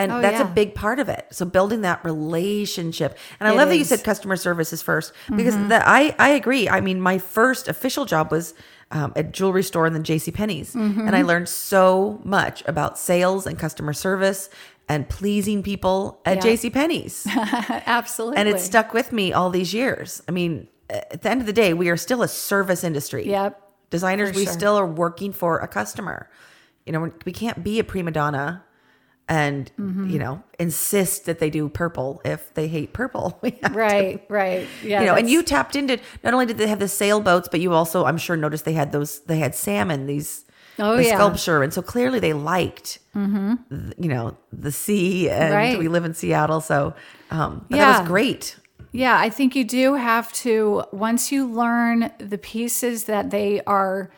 And 0.00 0.12
Oh, 0.12 0.20
that's 0.22 0.40
a 0.40 0.44
big 0.44 0.76
part 0.76 1.00
of 1.00 1.08
it. 1.08 1.26
So 1.32 1.44
building 1.44 1.80
that 1.80 2.04
relationship. 2.04 3.18
And 3.40 3.48
I 3.48 3.52
It 3.52 3.56
love 3.56 3.68
that 3.68 3.74
you. 3.76 3.82
Mm-hmm. 3.82 3.88
said 3.96 4.04
customer 4.04 4.36
service 4.36 4.72
is 4.72 4.80
first 4.82 5.12
because 5.34 5.56
that 5.68 5.82
I 5.86 6.14
I 6.20 6.28
agree. 6.30 6.68
I 6.68 6.80
mean, 6.80 7.00
my 7.00 7.18
first 7.18 7.66
official 7.66 8.04
job 8.04 8.30
was 8.30 8.54
um, 8.92 9.12
at 9.16 9.32
jewelry 9.32 9.62
store 9.64 9.86
and 9.86 9.94
then 9.96 10.04
J.C. 10.04 10.30
Penney's, 10.30 10.72
Mm-hmm. 10.74 11.00
and 11.06 11.16
I 11.16 11.22
learned 11.22 11.48
so 11.48 12.20
much 12.24 12.62
about 12.66 12.96
sales 12.98 13.44
and 13.46 13.58
customer 13.58 13.92
service 13.92 14.48
and 14.88 15.08
pleasing 15.08 15.62
people 15.62 16.20
at 16.24 16.36
Yeah. 16.36 16.42
J.C. 16.42 16.70
Penney's, 16.70 17.26
absolutely, 17.86 18.38
and 18.38 18.48
it 18.48 18.60
stuck 18.60 18.92
with 18.92 19.12
me 19.12 19.32
all 19.32 19.50
these 19.50 19.72
years. 19.74 20.22
I 20.28 20.32
mean, 20.32 20.68
at 20.90 21.22
the 21.22 21.30
end 21.30 21.40
of 21.40 21.46
the 21.46 21.52
day, 21.52 21.74
we 21.74 21.88
are 21.88 21.96
still 21.96 22.22
a 22.22 22.28
service 22.28 22.84
industry. 22.84 23.26
Yep. 23.28 23.60
Designers, 23.90 24.34
we 24.36 24.44
sure. 24.44 24.52
still 24.52 24.76
are 24.78 24.86
working 24.86 25.32
for 25.32 25.58
a 25.58 25.68
customer. 25.68 26.28
You 26.86 26.92
know, 26.92 27.12
we 27.24 27.32
can't 27.32 27.62
be 27.64 27.78
a 27.78 27.84
prima 27.84 28.10
donna 28.10 28.64
and 29.30 29.70
Mm-hmm. 29.78 30.08
you 30.08 30.18
know 30.18 30.42
insist 30.58 31.26
that 31.26 31.38
they 31.38 31.50
do 31.50 31.68
purple 31.68 32.20
if 32.24 32.52
they 32.54 32.66
hate 32.66 32.94
purple. 32.94 33.38
Have 33.42 33.60
to- 33.60 33.78
Right, 33.78 34.24
right. 34.30 34.66
Yeah. 34.82 35.00
you 35.00 35.06
know, 35.06 35.14
and 35.14 35.28
you 35.28 35.42
tapped 35.42 35.76
into 35.76 35.98
not 36.24 36.32
only 36.32 36.46
did 36.46 36.56
they 36.56 36.66
have 36.66 36.78
the 36.78 36.88
sailboats, 36.88 37.48
but 37.50 37.60
you 37.60 37.74
also, 37.74 38.06
I'm 38.06 38.16
sure, 38.16 38.36
noticed 38.36 38.64
they 38.64 38.72
had 38.72 38.90
those. 38.92 39.20
They 39.20 39.38
had 39.38 39.54
salmon, 39.54 40.06
these 40.06 40.46
Oh, 40.78 40.96
the 40.96 41.04
yeah. 41.04 41.16
sculpture, 41.16 41.62
and 41.62 41.72
so 41.74 41.82
clearly 41.82 42.20
they 42.20 42.32
liked, 42.32 42.98
th- 43.14 43.58
you 43.98 44.08
know, 44.08 44.36
the 44.52 44.70
sea, 44.72 45.28
and 45.28 45.52
Right. 45.54 45.78
we 45.78 45.88
live 45.88 46.04
in 46.04 46.14
Seattle, 46.14 46.60
so 46.60 46.94
um, 47.30 47.66
but 47.68 47.76
that 47.78 48.00
was 48.00 48.08
great. 48.08 48.56
Yeah, 48.92 49.18
I 49.18 49.28
think 49.28 49.54
you 49.54 49.64
do 49.64 49.94
have 49.94 50.32
to, 50.44 50.84
once 50.92 51.30
you 51.30 51.46
learn 51.46 52.10
the 52.18 52.38
pieces 52.38 53.04
that 53.04 53.30
they 53.30 53.60
are 53.66 54.10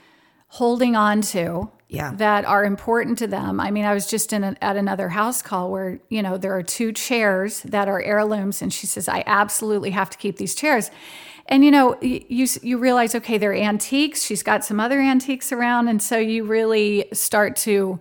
holding 0.48 0.94
on 0.96 1.22
to, 1.22 1.70
Yeah. 1.92 2.12
that 2.14 2.44
are 2.44 2.64
important 2.64 3.18
to 3.18 3.26
them. 3.26 3.58
I 3.58 3.72
mean, 3.72 3.84
I 3.84 3.92
was 3.92 4.06
just 4.06 4.32
in 4.32 4.44
a, 4.44 4.56
at 4.62 4.76
another 4.76 5.08
house 5.08 5.42
call 5.42 5.72
where, 5.72 5.98
you 6.08 6.22
know, 6.22 6.38
there 6.38 6.54
are 6.54 6.62
two 6.62 6.92
chairs 6.92 7.62
that 7.62 7.88
are 7.88 8.00
heirlooms, 8.00 8.62
and 8.62 8.72
she 8.72 8.86
says, 8.86 9.08
I 9.08 9.24
absolutely 9.26 9.90
have 9.90 10.08
to 10.10 10.16
keep 10.16 10.36
these 10.36 10.54
chairs. 10.54 10.92
And 11.46 11.64
you 11.64 11.72
know, 11.72 12.00
you 12.00 12.46
you 12.62 12.78
realize, 12.78 13.14
okay, 13.16 13.36
they're 13.36 13.54
antiques. 13.54 14.22
She's 14.22 14.44
got 14.44 14.64
some 14.64 14.78
other 14.78 15.00
antiques 15.00 15.50
around, 15.50 15.88
and 15.88 16.00
so 16.00 16.16
you 16.16 16.44
really 16.44 17.06
start 17.12 17.56
to 17.56 17.98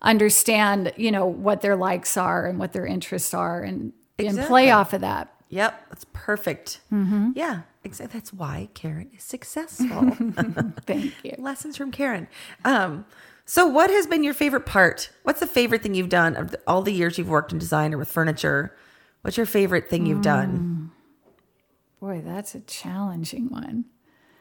understand, 0.00 0.92
you 0.96 1.10
know, 1.10 1.26
what 1.26 1.60
their 1.60 1.76
likes 1.76 2.16
are 2.16 2.46
and 2.46 2.58
what 2.58 2.72
their 2.72 2.86
interests 2.86 3.34
are, 3.34 3.60
and 3.60 3.92
and 4.18 4.38
play 4.38 4.70
off 4.70 4.94
of 4.94 5.02
that. 5.02 5.34
Yep, 5.50 5.88
that's 5.90 6.06
perfect. 6.14 6.80
Mm-hmm. 6.90 7.32
Yeah, 7.34 7.62
exactly. 7.88 8.18
That's 8.18 8.32
why 8.32 8.68
Karen 8.74 9.10
is 9.16 9.22
successful. 9.24 10.10
Thank 10.86 11.14
you. 11.24 11.34
Lessons 11.38 11.76
from 11.76 11.90
Karen. 11.90 12.28
Um, 12.64 13.04
so, 13.44 13.66
what 13.66 13.90
has 13.90 14.06
been 14.06 14.22
your 14.22 14.34
favorite 14.34 14.66
part? 14.66 15.10
What's 15.22 15.40
the 15.40 15.46
favorite 15.46 15.82
thing 15.82 15.94
you've 15.94 16.08
done 16.10 16.36
of 16.36 16.54
all 16.66 16.82
the 16.82 16.92
years 16.92 17.16
you've 17.18 17.28
worked 17.30 17.52
in 17.52 17.58
design 17.58 17.94
or 17.94 17.98
with 17.98 18.10
furniture? 18.10 18.76
What's 19.22 19.36
your 19.36 19.46
favorite 19.46 19.88
thing 19.90 20.06
you've 20.06 20.18
Mm. 20.18 20.22
done? 20.22 20.90
Boy, 22.00 22.22
that's 22.24 22.54
a 22.54 22.60
challenging 22.60 23.48
one. 23.48 23.86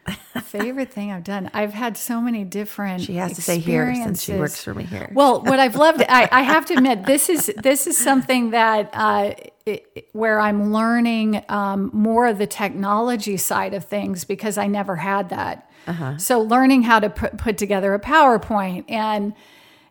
Favorite 0.43 0.91
thing 0.93 1.11
I've 1.11 1.23
done. 1.25 1.49
I've 1.53 1.73
had 1.73 1.97
so 1.97 2.21
many 2.21 2.45
different. 2.45 3.01
She 3.01 3.15
has 3.15 3.33
to 3.33 3.41
say 3.41 3.57
here 3.59 3.93
since 3.93 4.23
she 4.23 4.33
works 4.35 4.63
for 4.63 4.73
me 4.73 4.83
here. 4.85 5.11
Well, 5.13 5.41
what 5.41 5.59
I've 5.59 5.75
loved, 5.75 6.01
I, 6.07 6.29
I 6.31 6.41
have 6.43 6.65
to 6.67 6.75
admit, 6.75 7.05
this 7.05 7.27
is 7.27 7.51
this 7.61 7.87
is 7.87 7.97
something 7.97 8.51
that 8.51 8.89
uh, 8.93 9.33
it, 9.67 10.09
where 10.13 10.39
I'm 10.39 10.71
learning 10.71 11.43
um, 11.49 11.89
more 11.93 12.27
of 12.27 12.37
the 12.37 12.47
technology 12.47 13.37
side 13.37 13.73
of 13.73 13.85
things 13.85 14.23
because 14.23 14.57
I 14.57 14.67
never 14.67 14.97
had 14.97 15.29
that. 15.29 15.69
Uh-huh. 15.87 16.17
So 16.17 16.41
learning 16.41 16.83
how 16.83 16.99
to 16.99 17.09
put, 17.09 17.37
put 17.37 17.57
together 17.57 17.93
a 17.93 17.99
PowerPoint 17.99 18.85
and 18.89 19.33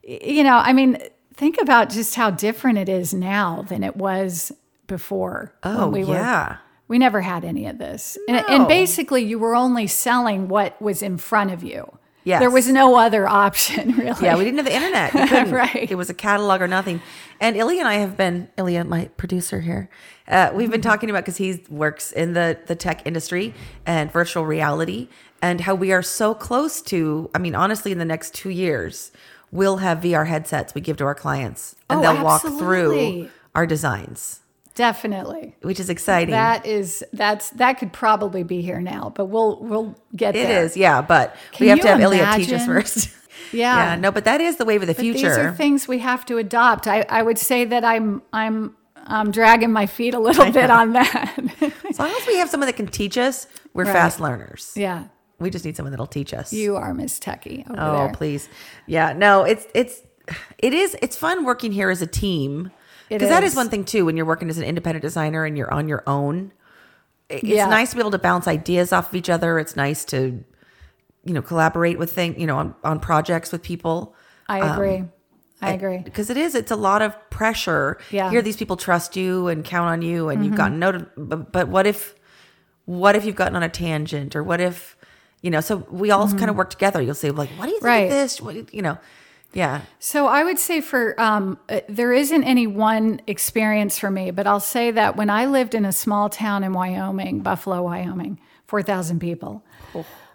you 0.07 0.45
know, 0.45 0.57
I 0.57 0.73
mean, 0.73 0.99
think 1.35 1.61
about 1.61 1.91
just 1.91 2.15
how 2.15 2.31
different 2.31 2.79
it 2.79 2.89
is 2.89 3.13
now 3.13 3.63
than 3.63 3.83
it 3.83 3.97
was 3.97 4.53
before. 4.87 5.53
Oh, 5.63 5.89
we 5.89 6.05
yeah. 6.05 6.59
we 6.89 6.99
never 6.99 7.21
had 7.21 7.45
any 7.45 7.67
of 7.67 7.79
this. 7.79 8.17
And, 8.29 8.45
and 8.49 8.69
basically, 8.69 9.25
you 9.25 9.39
were 9.39 9.57
only 9.57 9.87
selling 9.87 10.49
what 10.49 10.81
was 10.81 11.03
in 11.03 11.19
front 11.19 11.51
of 11.51 11.63
you. 11.63 11.99
Yes. 12.27 12.41
There 12.41 12.51
was 12.51 12.67
no 12.69 12.97
other 12.97 13.29
option, 13.29 13.93
really. 13.97 14.21
Yeah, 14.21 14.37
we 14.37 14.43
didn't 14.43 14.57
have 14.59 14.67
the 14.67 14.75
internet. 14.75 15.15
Right. 15.53 15.89
It 15.89 15.95
was 15.95 16.11
a 16.11 16.15
catalog 16.15 16.61
or 16.61 16.67
nothing. 16.67 17.01
And 17.41 17.57
Ilya 17.57 17.79
and 17.79 17.89
I 17.89 17.95
have 17.95 18.17
been 18.17 18.49
Ilya, 18.59 18.85
my 18.85 19.05
producer 19.17 19.61
here. 19.61 19.89
Uh, 20.27 20.51
we've 20.53 20.71
been 20.71 20.81
talking 20.81 21.09
about 21.09 21.21
because 21.23 21.37
he 21.37 21.63
works 21.71 22.11
in 22.11 22.33
the 22.33 22.59
the 22.67 22.75
tech 22.75 23.07
industry 23.07 23.55
and 23.87 24.11
virtual 24.11 24.45
reality, 24.45 25.07
and 25.41 25.61
how 25.61 25.75
we 25.77 25.93
are 25.93 26.03
so 26.03 26.35
close 26.35 26.83
to. 26.83 27.31
I 27.33 27.39
mean, 27.39 27.55
honestly, 27.55 27.93
in 27.93 27.99
the 27.99 28.05
next 28.05 28.35
two 28.35 28.51
years, 28.51 29.13
we'll 29.53 29.77
have 29.77 30.01
VR 30.01 30.27
headsets 30.27 30.75
we 30.75 30.81
give 30.81 30.97
to 30.97 31.05
our 31.05 31.15
clients, 31.15 31.77
and 31.89 32.01
Oh, 32.01 32.03
they'll 32.03 32.25
walk 32.25 32.43
through 32.43 33.31
our 33.55 33.67
designs, 33.67 34.41
Definitely. 34.77 35.57
which 35.63 35.81
is 35.81 35.91
exciting. 35.91 36.31
That 36.31 36.65
is 36.65 37.05
that's 37.13 37.51
that 37.51 37.79
could 37.79 37.93
probably 37.93 38.45
be 38.45 38.63
here 38.63 38.81
now, 38.81 39.11
but 39.17 39.25
we'll 39.27 39.59
we'll 39.61 39.97
get 40.15 40.37
It 40.37 40.47
there. 40.47 40.65
is, 40.65 40.77
yeah, 40.77 41.03
but 41.03 41.35
we 41.59 41.67
have 41.69 41.81
to 41.81 41.89
have 41.89 42.01
Ilya 42.01 42.33
teach 42.37 42.53
us 42.53 42.65
first. 42.67 43.09
Yeah. 43.53 43.77
yeah, 43.93 43.97
no, 43.97 44.11
but 44.11 44.25
that 44.25 44.41
is 44.41 44.57
the 44.57 44.65
wave 44.65 44.81
of 44.83 44.89
the 44.89 44.95
But 44.95 45.03
future. 45.03 45.29
These 45.29 45.39
are 45.39 45.53
things 45.53 45.87
we 45.87 45.99
have 46.01 46.27
to 46.27 46.39
adopt. 46.39 46.89
I, 46.89 47.05
I 47.09 47.23
would 47.23 47.39
say 47.39 47.65
that 47.65 47.85
I'm 47.85 48.23
I'm 48.33 48.75
I'm 49.07 49.31
dragging 49.31 49.71
my 49.71 49.87
feet 49.87 50.15
a 50.15 50.19
little 50.19 50.51
bit 50.51 50.69
on 50.69 50.95
that. 50.95 51.39
as 51.89 51.99
long 51.99 52.09
as 52.11 52.27
we 52.27 52.37
have 52.39 52.49
someone 52.51 52.67
that 52.67 52.77
can 52.77 52.89
teach 52.89 53.17
us, 53.17 53.47
we're 53.73 53.85
Right. 53.85 53.93
fast 53.93 54.21
learners. 54.21 54.73
yeah. 54.75 55.05
We 55.39 55.51
just 55.51 55.65
need 55.65 55.77
someone 55.77 55.93
that'll 55.93 56.07
teach 56.07 56.33
us. 56.35 56.53
You 56.53 56.77
are 56.77 56.93
Miss 56.95 57.21
Techie 57.21 57.65
oh, 57.71 58.07
there. 58.07 58.13
please. 58.15 58.49
Yeah, 58.87 59.13
no, 59.13 59.45
it's 59.45 59.67
it's 59.75 60.01
it 60.59 60.73
is 60.75 60.97
it's 61.01 61.15
fun 61.17 61.45
working 61.45 61.71
here 61.73 61.91
as 61.91 62.03
a 62.03 62.07
team. 62.07 62.73
Because 63.09 63.29
that 63.29 63.45
is 63.45 63.55
one 63.55 63.69
thing 63.69 63.85
too 63.85 64.05
when 64.05 64.17
you're 64.17 64.27
working 64.27 64.49
as 64.49 64.59
an 64.59 64.65
independent 64.65 65.03
designer 65.03 65.45
and 65.45 65.57
you're 65.57 65.73
on 65.73 65.89
your 65.89 66.03
own. 66.07 66.53
It's 67.29 67.43
Yeah. 67.45 67.69
nice 67.69 67.91
to 67.91 67.97
be 67.97 68.01
able 68.01 68.11
to 68.13 68.19
bounce 68.19 68.47
ideas 68.49 68.93
off 68.93 69.09
of 69.09 69.15
each 69.15 69.29
other. 69.31 69.59
It's 69.59 69.77
nice 69.77 70.05
to 70.07 70.45
you 71.25 71.35
know 71.35 71.43
collaborate 71.43 71.99
with 71.99 72.13
things, 72.13 72.37
you 72.39 72.47
know, 72.47 72.57
on 72.57 72.75
on 72.85 73.01
projects 73.01 73.51
with 73.53 73.63
people. 73.63 74.15
I 74.49 74.61
Um, 74.61 74.73
agree. 74.73 75.05
I 75.63 75.73
agree. 75.73 75.99
because 75.99 76.29
it 76.31 76.37
is 76.37 76.55
it's 76.55 76.71
a 76.71 76.77
lot 76.77 77.01
of 77.03 77.13
pressure 77.31 77.99
Yeah. 78.11 78.25
Mm-hmm. 78.25 78.33
here 78.33 78.43
these 78.43 78.57
people 78.59 78.77
trust 78.77 79.17
you 79.17 79.49
and 79.49 79.65
count 79.65 79.89
on 79.89 80.03
you 80.03 80.29
and 80.29 80.45
you've 80.45 80.55
gotten 80.55 80.79
noted 80.79 81.07
but, 81.17 81.51
but 81.51 81.69
what 81.69 81.87
if 81.87 82.15
what 82.85 83.17
if 83.17 83.25
you've 83.25 83.37
gotten 83.37 83.57
on 83.57 83.63
a 83.63 83.69
tangent 83.71 84.37
or 84.37 84.43
what 84.43 84.61
if 84.61 84.97
you 85.41 85.51
know 85.51 85.63
so 85.63 85.87
we 85.91 86.11
all 86.11 86.29
kind 86.29 86.51
of 86.51 86.57
work 86.57 86.69
together 86.69 87.01
you'll 87.01 87.15
say 87.15 87.31
like 87.31 87.49
what 87.57 87.67
do 87.67 87.73
you 87.73 87.81
think 87.81 87.85
Mm-hmm. 87.85 87.87
Right. 87.87 88.03
of 88.05 88.11
this 88.11 88.41
what 88.43 88.75
you 88.75 88.83
know 88.83 88.99
yeah 89.57 89.81
So 89.99 90.27
I 90.27 90.45
would 90.45 90.59
say 90.59 90.81
for 90.81 91.19
um, 91.21 91.59
uh, 91.69 91.81
there 91.89 92.13
isn't 92.13 92.45
any 92.45 92.67
one 92.67 93.21
experience 93.27 93.99
for 93.99 94.11
me, 94.11 94.31
but 94.31 94.47
I'll 94.47 94.61
say 94.61 94.91
that 94.91 95.17
when 95.17 95.31
I 95.31 95.47
lived 95.47 95.75
in 95.75 95.85
a 95.85 95.93
small 95.93 96.29
town 96.29 96.63
in 96.63 96.73
Wyoming, 96.73 97.41
Buffalo, 97.41 97.83
Wyoming, 97.83 98.39
four 98.67 98.83
thousand 98.83 99.19
people. 99.21 99.65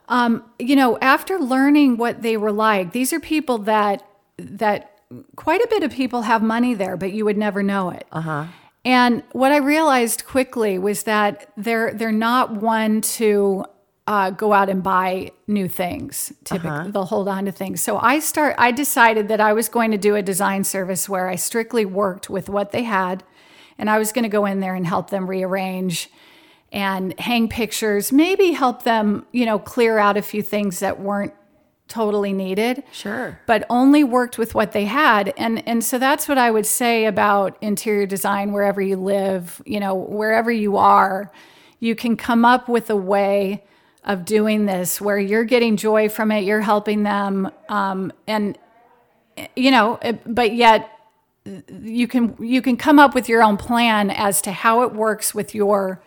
Um, 0.10 0.44
you 0.60 0.76
know, 0.76 0.98
after 1.00 1.40
learning 1.40 1.98
what 1.98 2.22
they 2.22 2.36
were 2.36 2.52
like, 2.52 2.92
these 2.92 3.14
are 3.14 3.20
people 3.20 3.60
that 3.60 4.04
that 4.38 5.00
quite 5.36 5.62
a 5.62 5.68
bit 5.68 5.84
of 5.84 5.92
people 5.92 6.24
have 6.24 6.42
money 6.42 6.74
there, 6.74 6.98
but 6.98 7.14
you 7.14 7.24
would 7.26 7.38
never 7.38 7.64
know 7.64 7.92
it. 7.92 8.06
Uh-huh. 8.12 8.46
And 8.84 9.24
what 9.32 9.52
I 9.52 9.58
realized 9.58 10.26
quickly 10.26 10.78
was 10.78 11.04
that 11.04 11.52
they're 11.56 11.94
they're 11.94 12.12
not 12.12 12.52
one 12.52 13.02
to 13.02 13.66
uh, 14.12 14.30
go 14.30 14.52
out 14.52 14.68
and 14.68 14.84
buy 14.84 15.32
new 15.48 15.70
things. 15.70 16.34
Typically, 16.44 16.92
they'll 16.92 17.06
hold 17.06 17.30
on 17.30 17.46
to 17.46 17.52
things. 17.52 17.82
So 17.82 17.98
I 17.98 18.20
start. 18.20 18.56
I 18.58 18.74
decided 18.74 19.30
that 19.30 19.40
I 19.40 19.54
was 19.54 19.70
going 19.70 19.92
to 19.92 19.98
do 19.98 20.16
a 20.16 20.22
design 20.22 20.66
service 20.66 21.08
where 21.08 21.30
I 21.30 21.36
strictly 21.38 21.86
worked 21.86 22.30
with 22.30 22.50
what 22.50 22.74
they 22.74 22.84
had, 22.84 23.24
and 23.78 23.90
I 23.90 23.98
was 23.98 24.12
going 24.12 24.24
to 24.24 24.30
go 24.30 24.46
in 24.46 24.60
there 24.60 24.76
and 24.76 24.86
help 24.86 25.12
them 25.12 25.28
rearrange 25.28 26.10
and 26.74 27.18
hang 27.22 27.48
pictures. 27.48 28.12
Maybe 28.12 28.52
help 28.52 28.84
them, 28.84 29.26
you 29.32 29.46
know, 29.46 29.58
clear 29.58 29.98
out 29.98 30.18
a 30.18 30.22
few 30.22 30.42
things 30.42 30.80
that 30.80 31.00
weren't 31.00 31.34
totally 31.88 32.32
needed 32.32 32.84
sure 32.94 33.38
but 33.46 33.66
only 33.70 34.02
worked 34.02 34.38
with 34.38 34.56
what 34.56 34.72
they 34.72 34.86
had 34.86 35.34
and 35.36 35.62
and 35.68 35.84
so 35.84 36.00
that's 36.00 36.26
what 36.26 36.38
i 36.38 36.50
would 36.50 36.66
say 36.66 37.04
about 37.04 37.58
interior 37.60 38.06
design 38.06 38.54
wherever 38.54 38.82
you 38.82 38.96
live 38.96 39.62
you 39.66 39.78
know 39.78 39.94
wherever 39.94 40.50
you 40.50 40.78
are 40.78 41.30
you 41.82 41.94
can 41.94 42.16
come 42.16 42.46
up 42.46 42.70
with 42.70 42.90
a 42.90 42.96
way 42.96 43.62
of 44.04 44.26
doing 44.26 44.66
this 44.66 45.00
where 45.00 45.20
you're 45.20 45.44
getting 45.44 45.78
joy 45.78 46.10
from 46.10 46.32
it 46.32 46.42
you're 46.44 46.62
helping 46.62 47.04
them 47.04 47.50
um, 47.70 48.12
and 48.28 48.58
you 49.56 49.72
know 49.72 50.00
but 50.26 50.54
yet 50.54 50.90
you 51.82 52.08
can 52.08 52.36
you 52.40 52.62
can 52.62 52.78
come 52.78 53.00
up 53.00 53.16
with 53.16 53.28
your 53.30 53.42
own 53.44 53.58
plan 53.58 54.10
as 54.12 54.42
to 54.42 54.52
how 54.52 54.84
it 54.84 54.94
works 54.94 55.34
with 55.34 55.56
your 55.56 56.02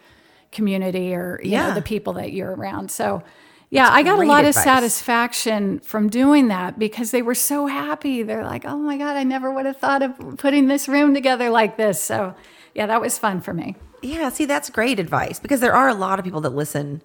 community 0.52 1.12
or 1.14 1.40
you 1.42 1.50
Yeah. 1.52 1.68
know 1.68 1.74
the 1.74 1.83
people 1.83 2.12
that 2.14 2.33
you're 2.33 2.54
around. 2.54 2.90
So 2.90 3.22
yeah 3.70 3.88
i 3.90 4.04
got 4.04 4.20
a 4.20 4.26
lot 4.26 4.44
of 4.44 4.54
satisfaction 4.54 5.80
from 5.80 6.09
doing 6.09 6.46
that 6.48 6.78
because 6.78 7.11
they 7.11 7.22
were 7.22 7.35
so 7.35 7.66
happy. 7.66 8.22
They're 8.22 8.44
like 8.44 8.64
oh 8.64 8.76
my 8.76 8.96
god 8.96 9.16
i 9.16 9.24
never 9.24 9.52
would 9.52 9.66
have 9.66 9.78
thought 9.78 10.02
of 10.02 10.37
putting 10.38 10.68
this 10.68 10.87
room 10.88 11.14
together 11.14 11.50
like 11.50 11.76
this. 11.76 12.00
So 12.02 12.35
yeah 12.74 12.87
that 12.87 13.00
was 13.00 13.18
fun 13.18 13.40
for 13.40 13.52
me. 13.54 13.74
Yeah 14.02 14.28
see 14.28 14.44
that's 14.44 14.70
great 14.70 15.00
advice 15.00 15.40
because 15.40 15.59
there 15.61 15.74
are 15.74 15.88
a 15.88 15.94
lot 15.94 16.18
of 16.20 16.24
people 16.24 16.40
that 16.42 16.50
listen 16.54 17.02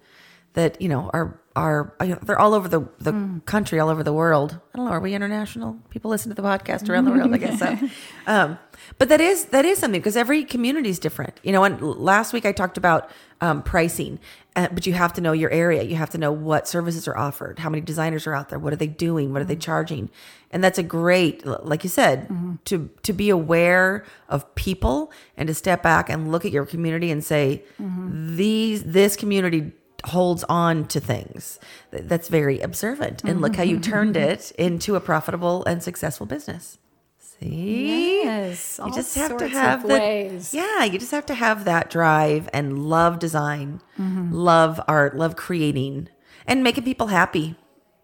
that 0.54 0.80
you 0.82 0.88
know 0.88 1.10
are 1.12 1.38
are 1.56 1.92
you 2.00 2.08
know, 2.08 2.18
they're 2.22 2.38
all 2.38 2.54
over 2.54 2.68
the 2.68 2.80
the 3.00 3.10
Hmm. 3.12 3.38
country 3.40 3.78
all 3.80 3.88
over 3.88 4.02
the 4.02 4.12
world. 4.12 4.58
I 4.72 4.76
don't 4.76 4.86
know 4.86 4.92
are 4.92 5.00
we 5.00 5.14
international? 5.14 5.76
People 5.90 6.10
listen 6.10 6.28
to 6.30 6.40
the 6.40 6.46
podcast 6.46 6.88
around 6.88 7.04
the 7.06 7.10
world 7.10 7.32
i 7.34 7.38
guess 7.38 7.58
so. 7.58 7.76
Um 8.26 8.58
but 8.98 9.08
that 9.08 9.20
is 9.20 9.46
that 9.46 9.64
is 9.64 9.78
something 9.78 10.00
because 10.00 10.16
every 10.16 10.44
community 10.44 10.88
is 10.88 10.98
different. 10.98 11.38
You 11.42 11.52
know 11.52 11.64
and 11.64 11.80
last 11.82 12.32
week 12.32 12.46
i 12.46 12.52
talked 12.52 12.78
about 12.78 13.10
um, 13.40 13.62
pricing 13.62 14.18
uh, 14.56 14.68
but 14.72 14.84
you 14.86 14.92
have 14.92 15.12
to 15.14 15.20
know 15.20 15.32
your 15.32 15.50
area. 15.50 15.82
You 15.84 15.94
have 15.96 16.10
to 16.10 16.18
know 16.18 16.32
what 16.32 16.66
services 16.68 17.06
are 17.08 17.16
offered 17.16 17.58
how 17.60 17.70
many 17.70 17.80
designers 17.80 18.26
are 18.26 18.34
out 18.34 18.48
there 18.48 18.58
what 18.58 18.72
are 18.72 18.76
they 18.76 18.86
doing 18.86 19.32
what 19.32 19.42
are 19.42 19.46
they 19.46 19.56
charging? 19.56 20.08
And 20.52 20.62
that's 20.64 20.78
a 20.78 20.82
great 20.84 21.44
like 21.46 21.82
you 21.84 21.90
said 21.90 22.28
to 22.66 22.90
to 23.02 23.12
be 23.12 23.28
aware 23.30 24.04
of 24.28 24.52
people 24.54 25.10
and 25.36 25.46
to 25.48 25.54
step 25.54 25.82
back 25.82 26.08
and 26.10 26.30
look 26.32 26.44
at 26.44 26.52
your 26.52 26.64
community 26.66 27.10
and 27.10 27.24
say 27.24 27.64
these 27.78 28.82
this 28.84 29.16
community 29.16 29.72
holds 30.06 30.44
on 30.48 30.86
to 30.88 31.00
things. 31.00 31.58
That's 31.90 32.28
very 32.28 32.60
observant. 32.60 33.24
And 33.24 33.40
look 33.40 33.56
how 33.56 33.62
you 33.62 33.78
turned 33.80 34.16
it 34.16 34.52
into 34.58 34.96
a 34.96 35.00
profitable 35.00 35.64
and 35.64 35.82
successful 35.82 36.26
business. 36.26 36.78
See? 37.18 38.22
Yes, 38.22 38.78
You 38.84 38.92
just 38.92 39.14
have 39.16 39.36
to 39.38 39.48
have 39.48 39.82
the, 39.82 39.94
ways. 39.94 40.52
Yeah, 40.52 40.84
you 40.84 40.98
just 40.98 41.10
have 41.12 41.26
to 41.26 41.34
have 41.34 41.64
that 41.64 41.88
drive 41.90 42.48
and 42.52 42.78
love 42.88 43.18
design, 43.18 43.80
Mm-hmm. 43.98 44.32
love 44.32 44.80
art, 44.86 45.16
love 45.16 45.36
creating, 45.36 46.08
and 46.46 46.62
making 46.62 46.84
people 46.84 47.06
happy. 47.08 47.56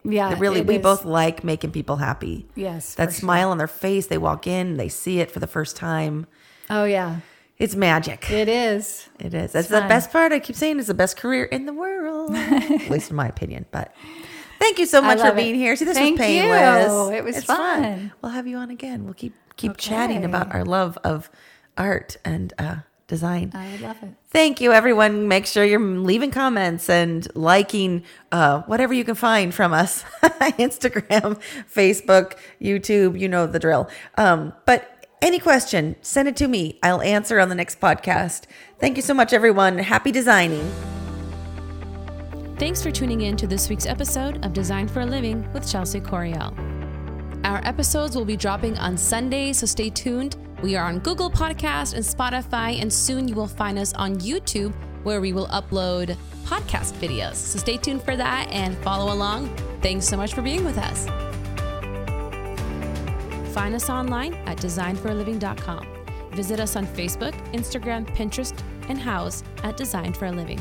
Yeah, 0.04 0.36
really, 0.38 0.62
we 0.62 0.76
is. 0.76 0.82
both 0.82 1.04
like 1.04 1.42
making 1.44 1.72
people 1.72 1.96
happy. 1.96 2.46
Yes, 2.54 2.94
That 2.94 3.08
for 3.08 3.12
sure. 3.14 3.20
smile 3.20 3.50
on 3.50 3.58
their 3.58 3.66
face, 3.66 4.06
they 4.06 4.18
walk 4.18 4.46
in, 4.46 4.76
they 4.76 4.88
see 4.88 5.20
it 5.20 5.30
for 5.30 5.40
the 5.40 5.46
first 5.48 5.76
time. 5.76 6.26
Oh 6.70 6.84
yeah, 6.84 7.20
It's 7.58 7.74
magic. 7.74 8.30
it 8.30 8.48
is. 8.48 9.08
It 9.18 9.32
is. 9.32 9.52
That's 9.52 9.68
the 9.68 9.80
best 9.82 10.10
part. 10.12 10.32
I 10.32 10.40
keep 10.40 10.56
saying 10.56 10.78
it's 10.78 10.88
the 10.88 10.94
best 10.94 11.16
career 11.16 11.44
in 11.44 11.66
the 11.66 11.72
world, 11.72 12.34
at 12.34 12.90
least 12.90 13.10
in 13.10 13.16
my 13.16 13.26
opinion. 13.28 13.64
But 13.70 13.94
thank 14.58 14.78
you 14.78 14.86
so 14.86 15.00
much 15.00 15.20
for 15.20 15.28
it. 15.28 15.36
being 15.36 15.54
here. 15.54 15.74
See, 15.76 15.84
this 15.86 15.96
Thank 15.96 16.18
was 16.18 16.28
you. 16.28 17.16
It 17.16 17.24
was 17.24 17.38
It's 17.38 17.46
fun. 17.46 18.12
We'll 18.20 18.32
have 18.32 18.46
you 18.46 18.56
on 18.58 18.70
again. 18.70 19.04
We'll 19.04 19.14
keep 19.14 19.34
keep 19.56 19.76
chatting 19.78 20.24
about 20.24 20.54
our 20.54 20.64
love 20.64 20.98
of 21.02 21.30
art 21.78 22.18
and 22.24 22.52
uh, 22.58 22.76
design. 23.06 23.52
I 23.54 23.70
would 23.72 23.80
love 23.80 24.02
it. 24.02 24.10
Thank 24.28 24.60
you, 24.60 24.72
everyone. 24.72 25.28
Make 25.28 25.46
sure 25.46 25.64
you're 25.64 25.80
leaving 25.80 26.30
comments 26.30 26.90
and 26.90 27.26
liking 27.34 28.04
uh, 28.32 28.62
whatever 28.62 28.92
you 28.92 29.04
can 29.04 29.14
find 29.14 29.54
from 29.54 29.72
us 29.72 30.02
Instagram, 30.22 31.40
Facebook, 31.72 32.34
YouTube. 32.60 33.18
You 33.18 33.28
know 33.28 33.46
the 33.46 33.58
drill. 33.58 33.88
Um, 34.18 34.52
but 34.66 34.95
any 35.22 35.38
question, 35.38 35.96
send 36.02 36.28
it 36.28 36.36
to 36.36 36.48
me. 36.48 36.78
I'll 36.82 37.02
answer 37.02 37.40
on 37.40 37.48
the 37.48 37.54
next 37.54 37.80
podcast. 37.80 38.44
Thank 38.78 38.96
you 38.96 39.02
so 39.02 39.14
much, 39.14 39.32
everyone. 39.32 39.78
Happy 39.78 40.12
designing. 40.12 40.70
Thanks 42.58 42.82
for 42.82 42.90
tuning 42.90 43.22
in 43.22 43.36
to 43.36 43.46
this 43.46 43.68
week's 43.68 43.86
episode 43.86 44.44
of 44.44 44.52
Design 44.52 44.88
for 44.88 45.00
a 45.00 45.06
Living 45.06 45.50
with 45.52 45.70
Chelsea 45.70 46.00
Coriel. 46.00 46.54
Our 47.44 47.60
episodes 47.64 48.16
will 48.16 48.24
be 48.24 48.36
dropping 48.36 48.78
on 48.78 48.96
Sunday, 48.96 49.52
so 49.52 49.66
stay 49.66 49.90
tuned. 49.90 50.36
We 50.62 50.74
are 50.74 50.86
on 50.86 51.00
Google 51.00 51.30
Podcast 51.30 51.94
and 51.94 52.04
Spotify, 52.04 52.80
and 52.80 52.92
soon 52.92 53.28
you 53.28 53.34
will 53.34 53.46
find 53.46 53.78
us 53.78 53.92
on 53.94 54.16
YouTube 54.16 54.74
where 55.04 55.20
we 55.20 55.32
will 55.32 55.48
upload 55.48 56.16
podcast 56.44 56.94
videos. 56.94 57.34
So 57.34 57.58
stay 57.58 57.76
tuned 57.76 58.02
for 58.02 58.16
that 58.16 58.48
and 58.50 58.76
follow 58.78 59.12
along. 59.12 59.54
Thanks 59.82 60.08
so 60.08 60.16
much 60.16 60.34
for 60.34 60.42
being 60.42 60.64
with 60.64 60.78
us. 60.78 61.06
Find 63.56 63.74
us 63.74 63.88
online 63.88 64.34
at 64.44 64.58
designforaliving.com. 64.58 65.86
Visit 66.32 66.60
us 66.60 66.76
on 66.76 66.86
Facebook, 66.86 67.32
Instagram, 67.54 68.06
Pinterest, 68.14 68.54
and 68.90 68.98
Houzz 68.98 69.42
at 69.64 69.78
Design 69.78 70.12
for 70.12 70.26
a 70.26 70.30
Living. 70.30 70.60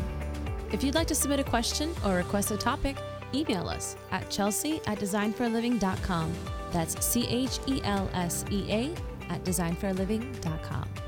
If 0.72 0.82
you'd 0.82 0.96
like 0.96 1.08
to 1.08 1.16
submit 1.16 1.42
a 1.42 1.44
question 1.44 1.94
or 2.06 2.16
request 2.16 2.52
a 2.52 2.58
topic, 2.58 2.96
email 3.34 3.68
us 3.68 3.98
at 4.12 4.30
chelsea 4.30 4.80
at 4.88 4.98
designforaliving.com. 4.98 6.34
That's 6.72 7.06
C 7.06 7.28
H 7.28 7.60
E 7.68 7.82
L 7.84 8.10
S 8.14 8.46
E 8.50 8.72
A 8.72 8.96
at 9.30 9.44
designforaliving.com. 9.44 11.05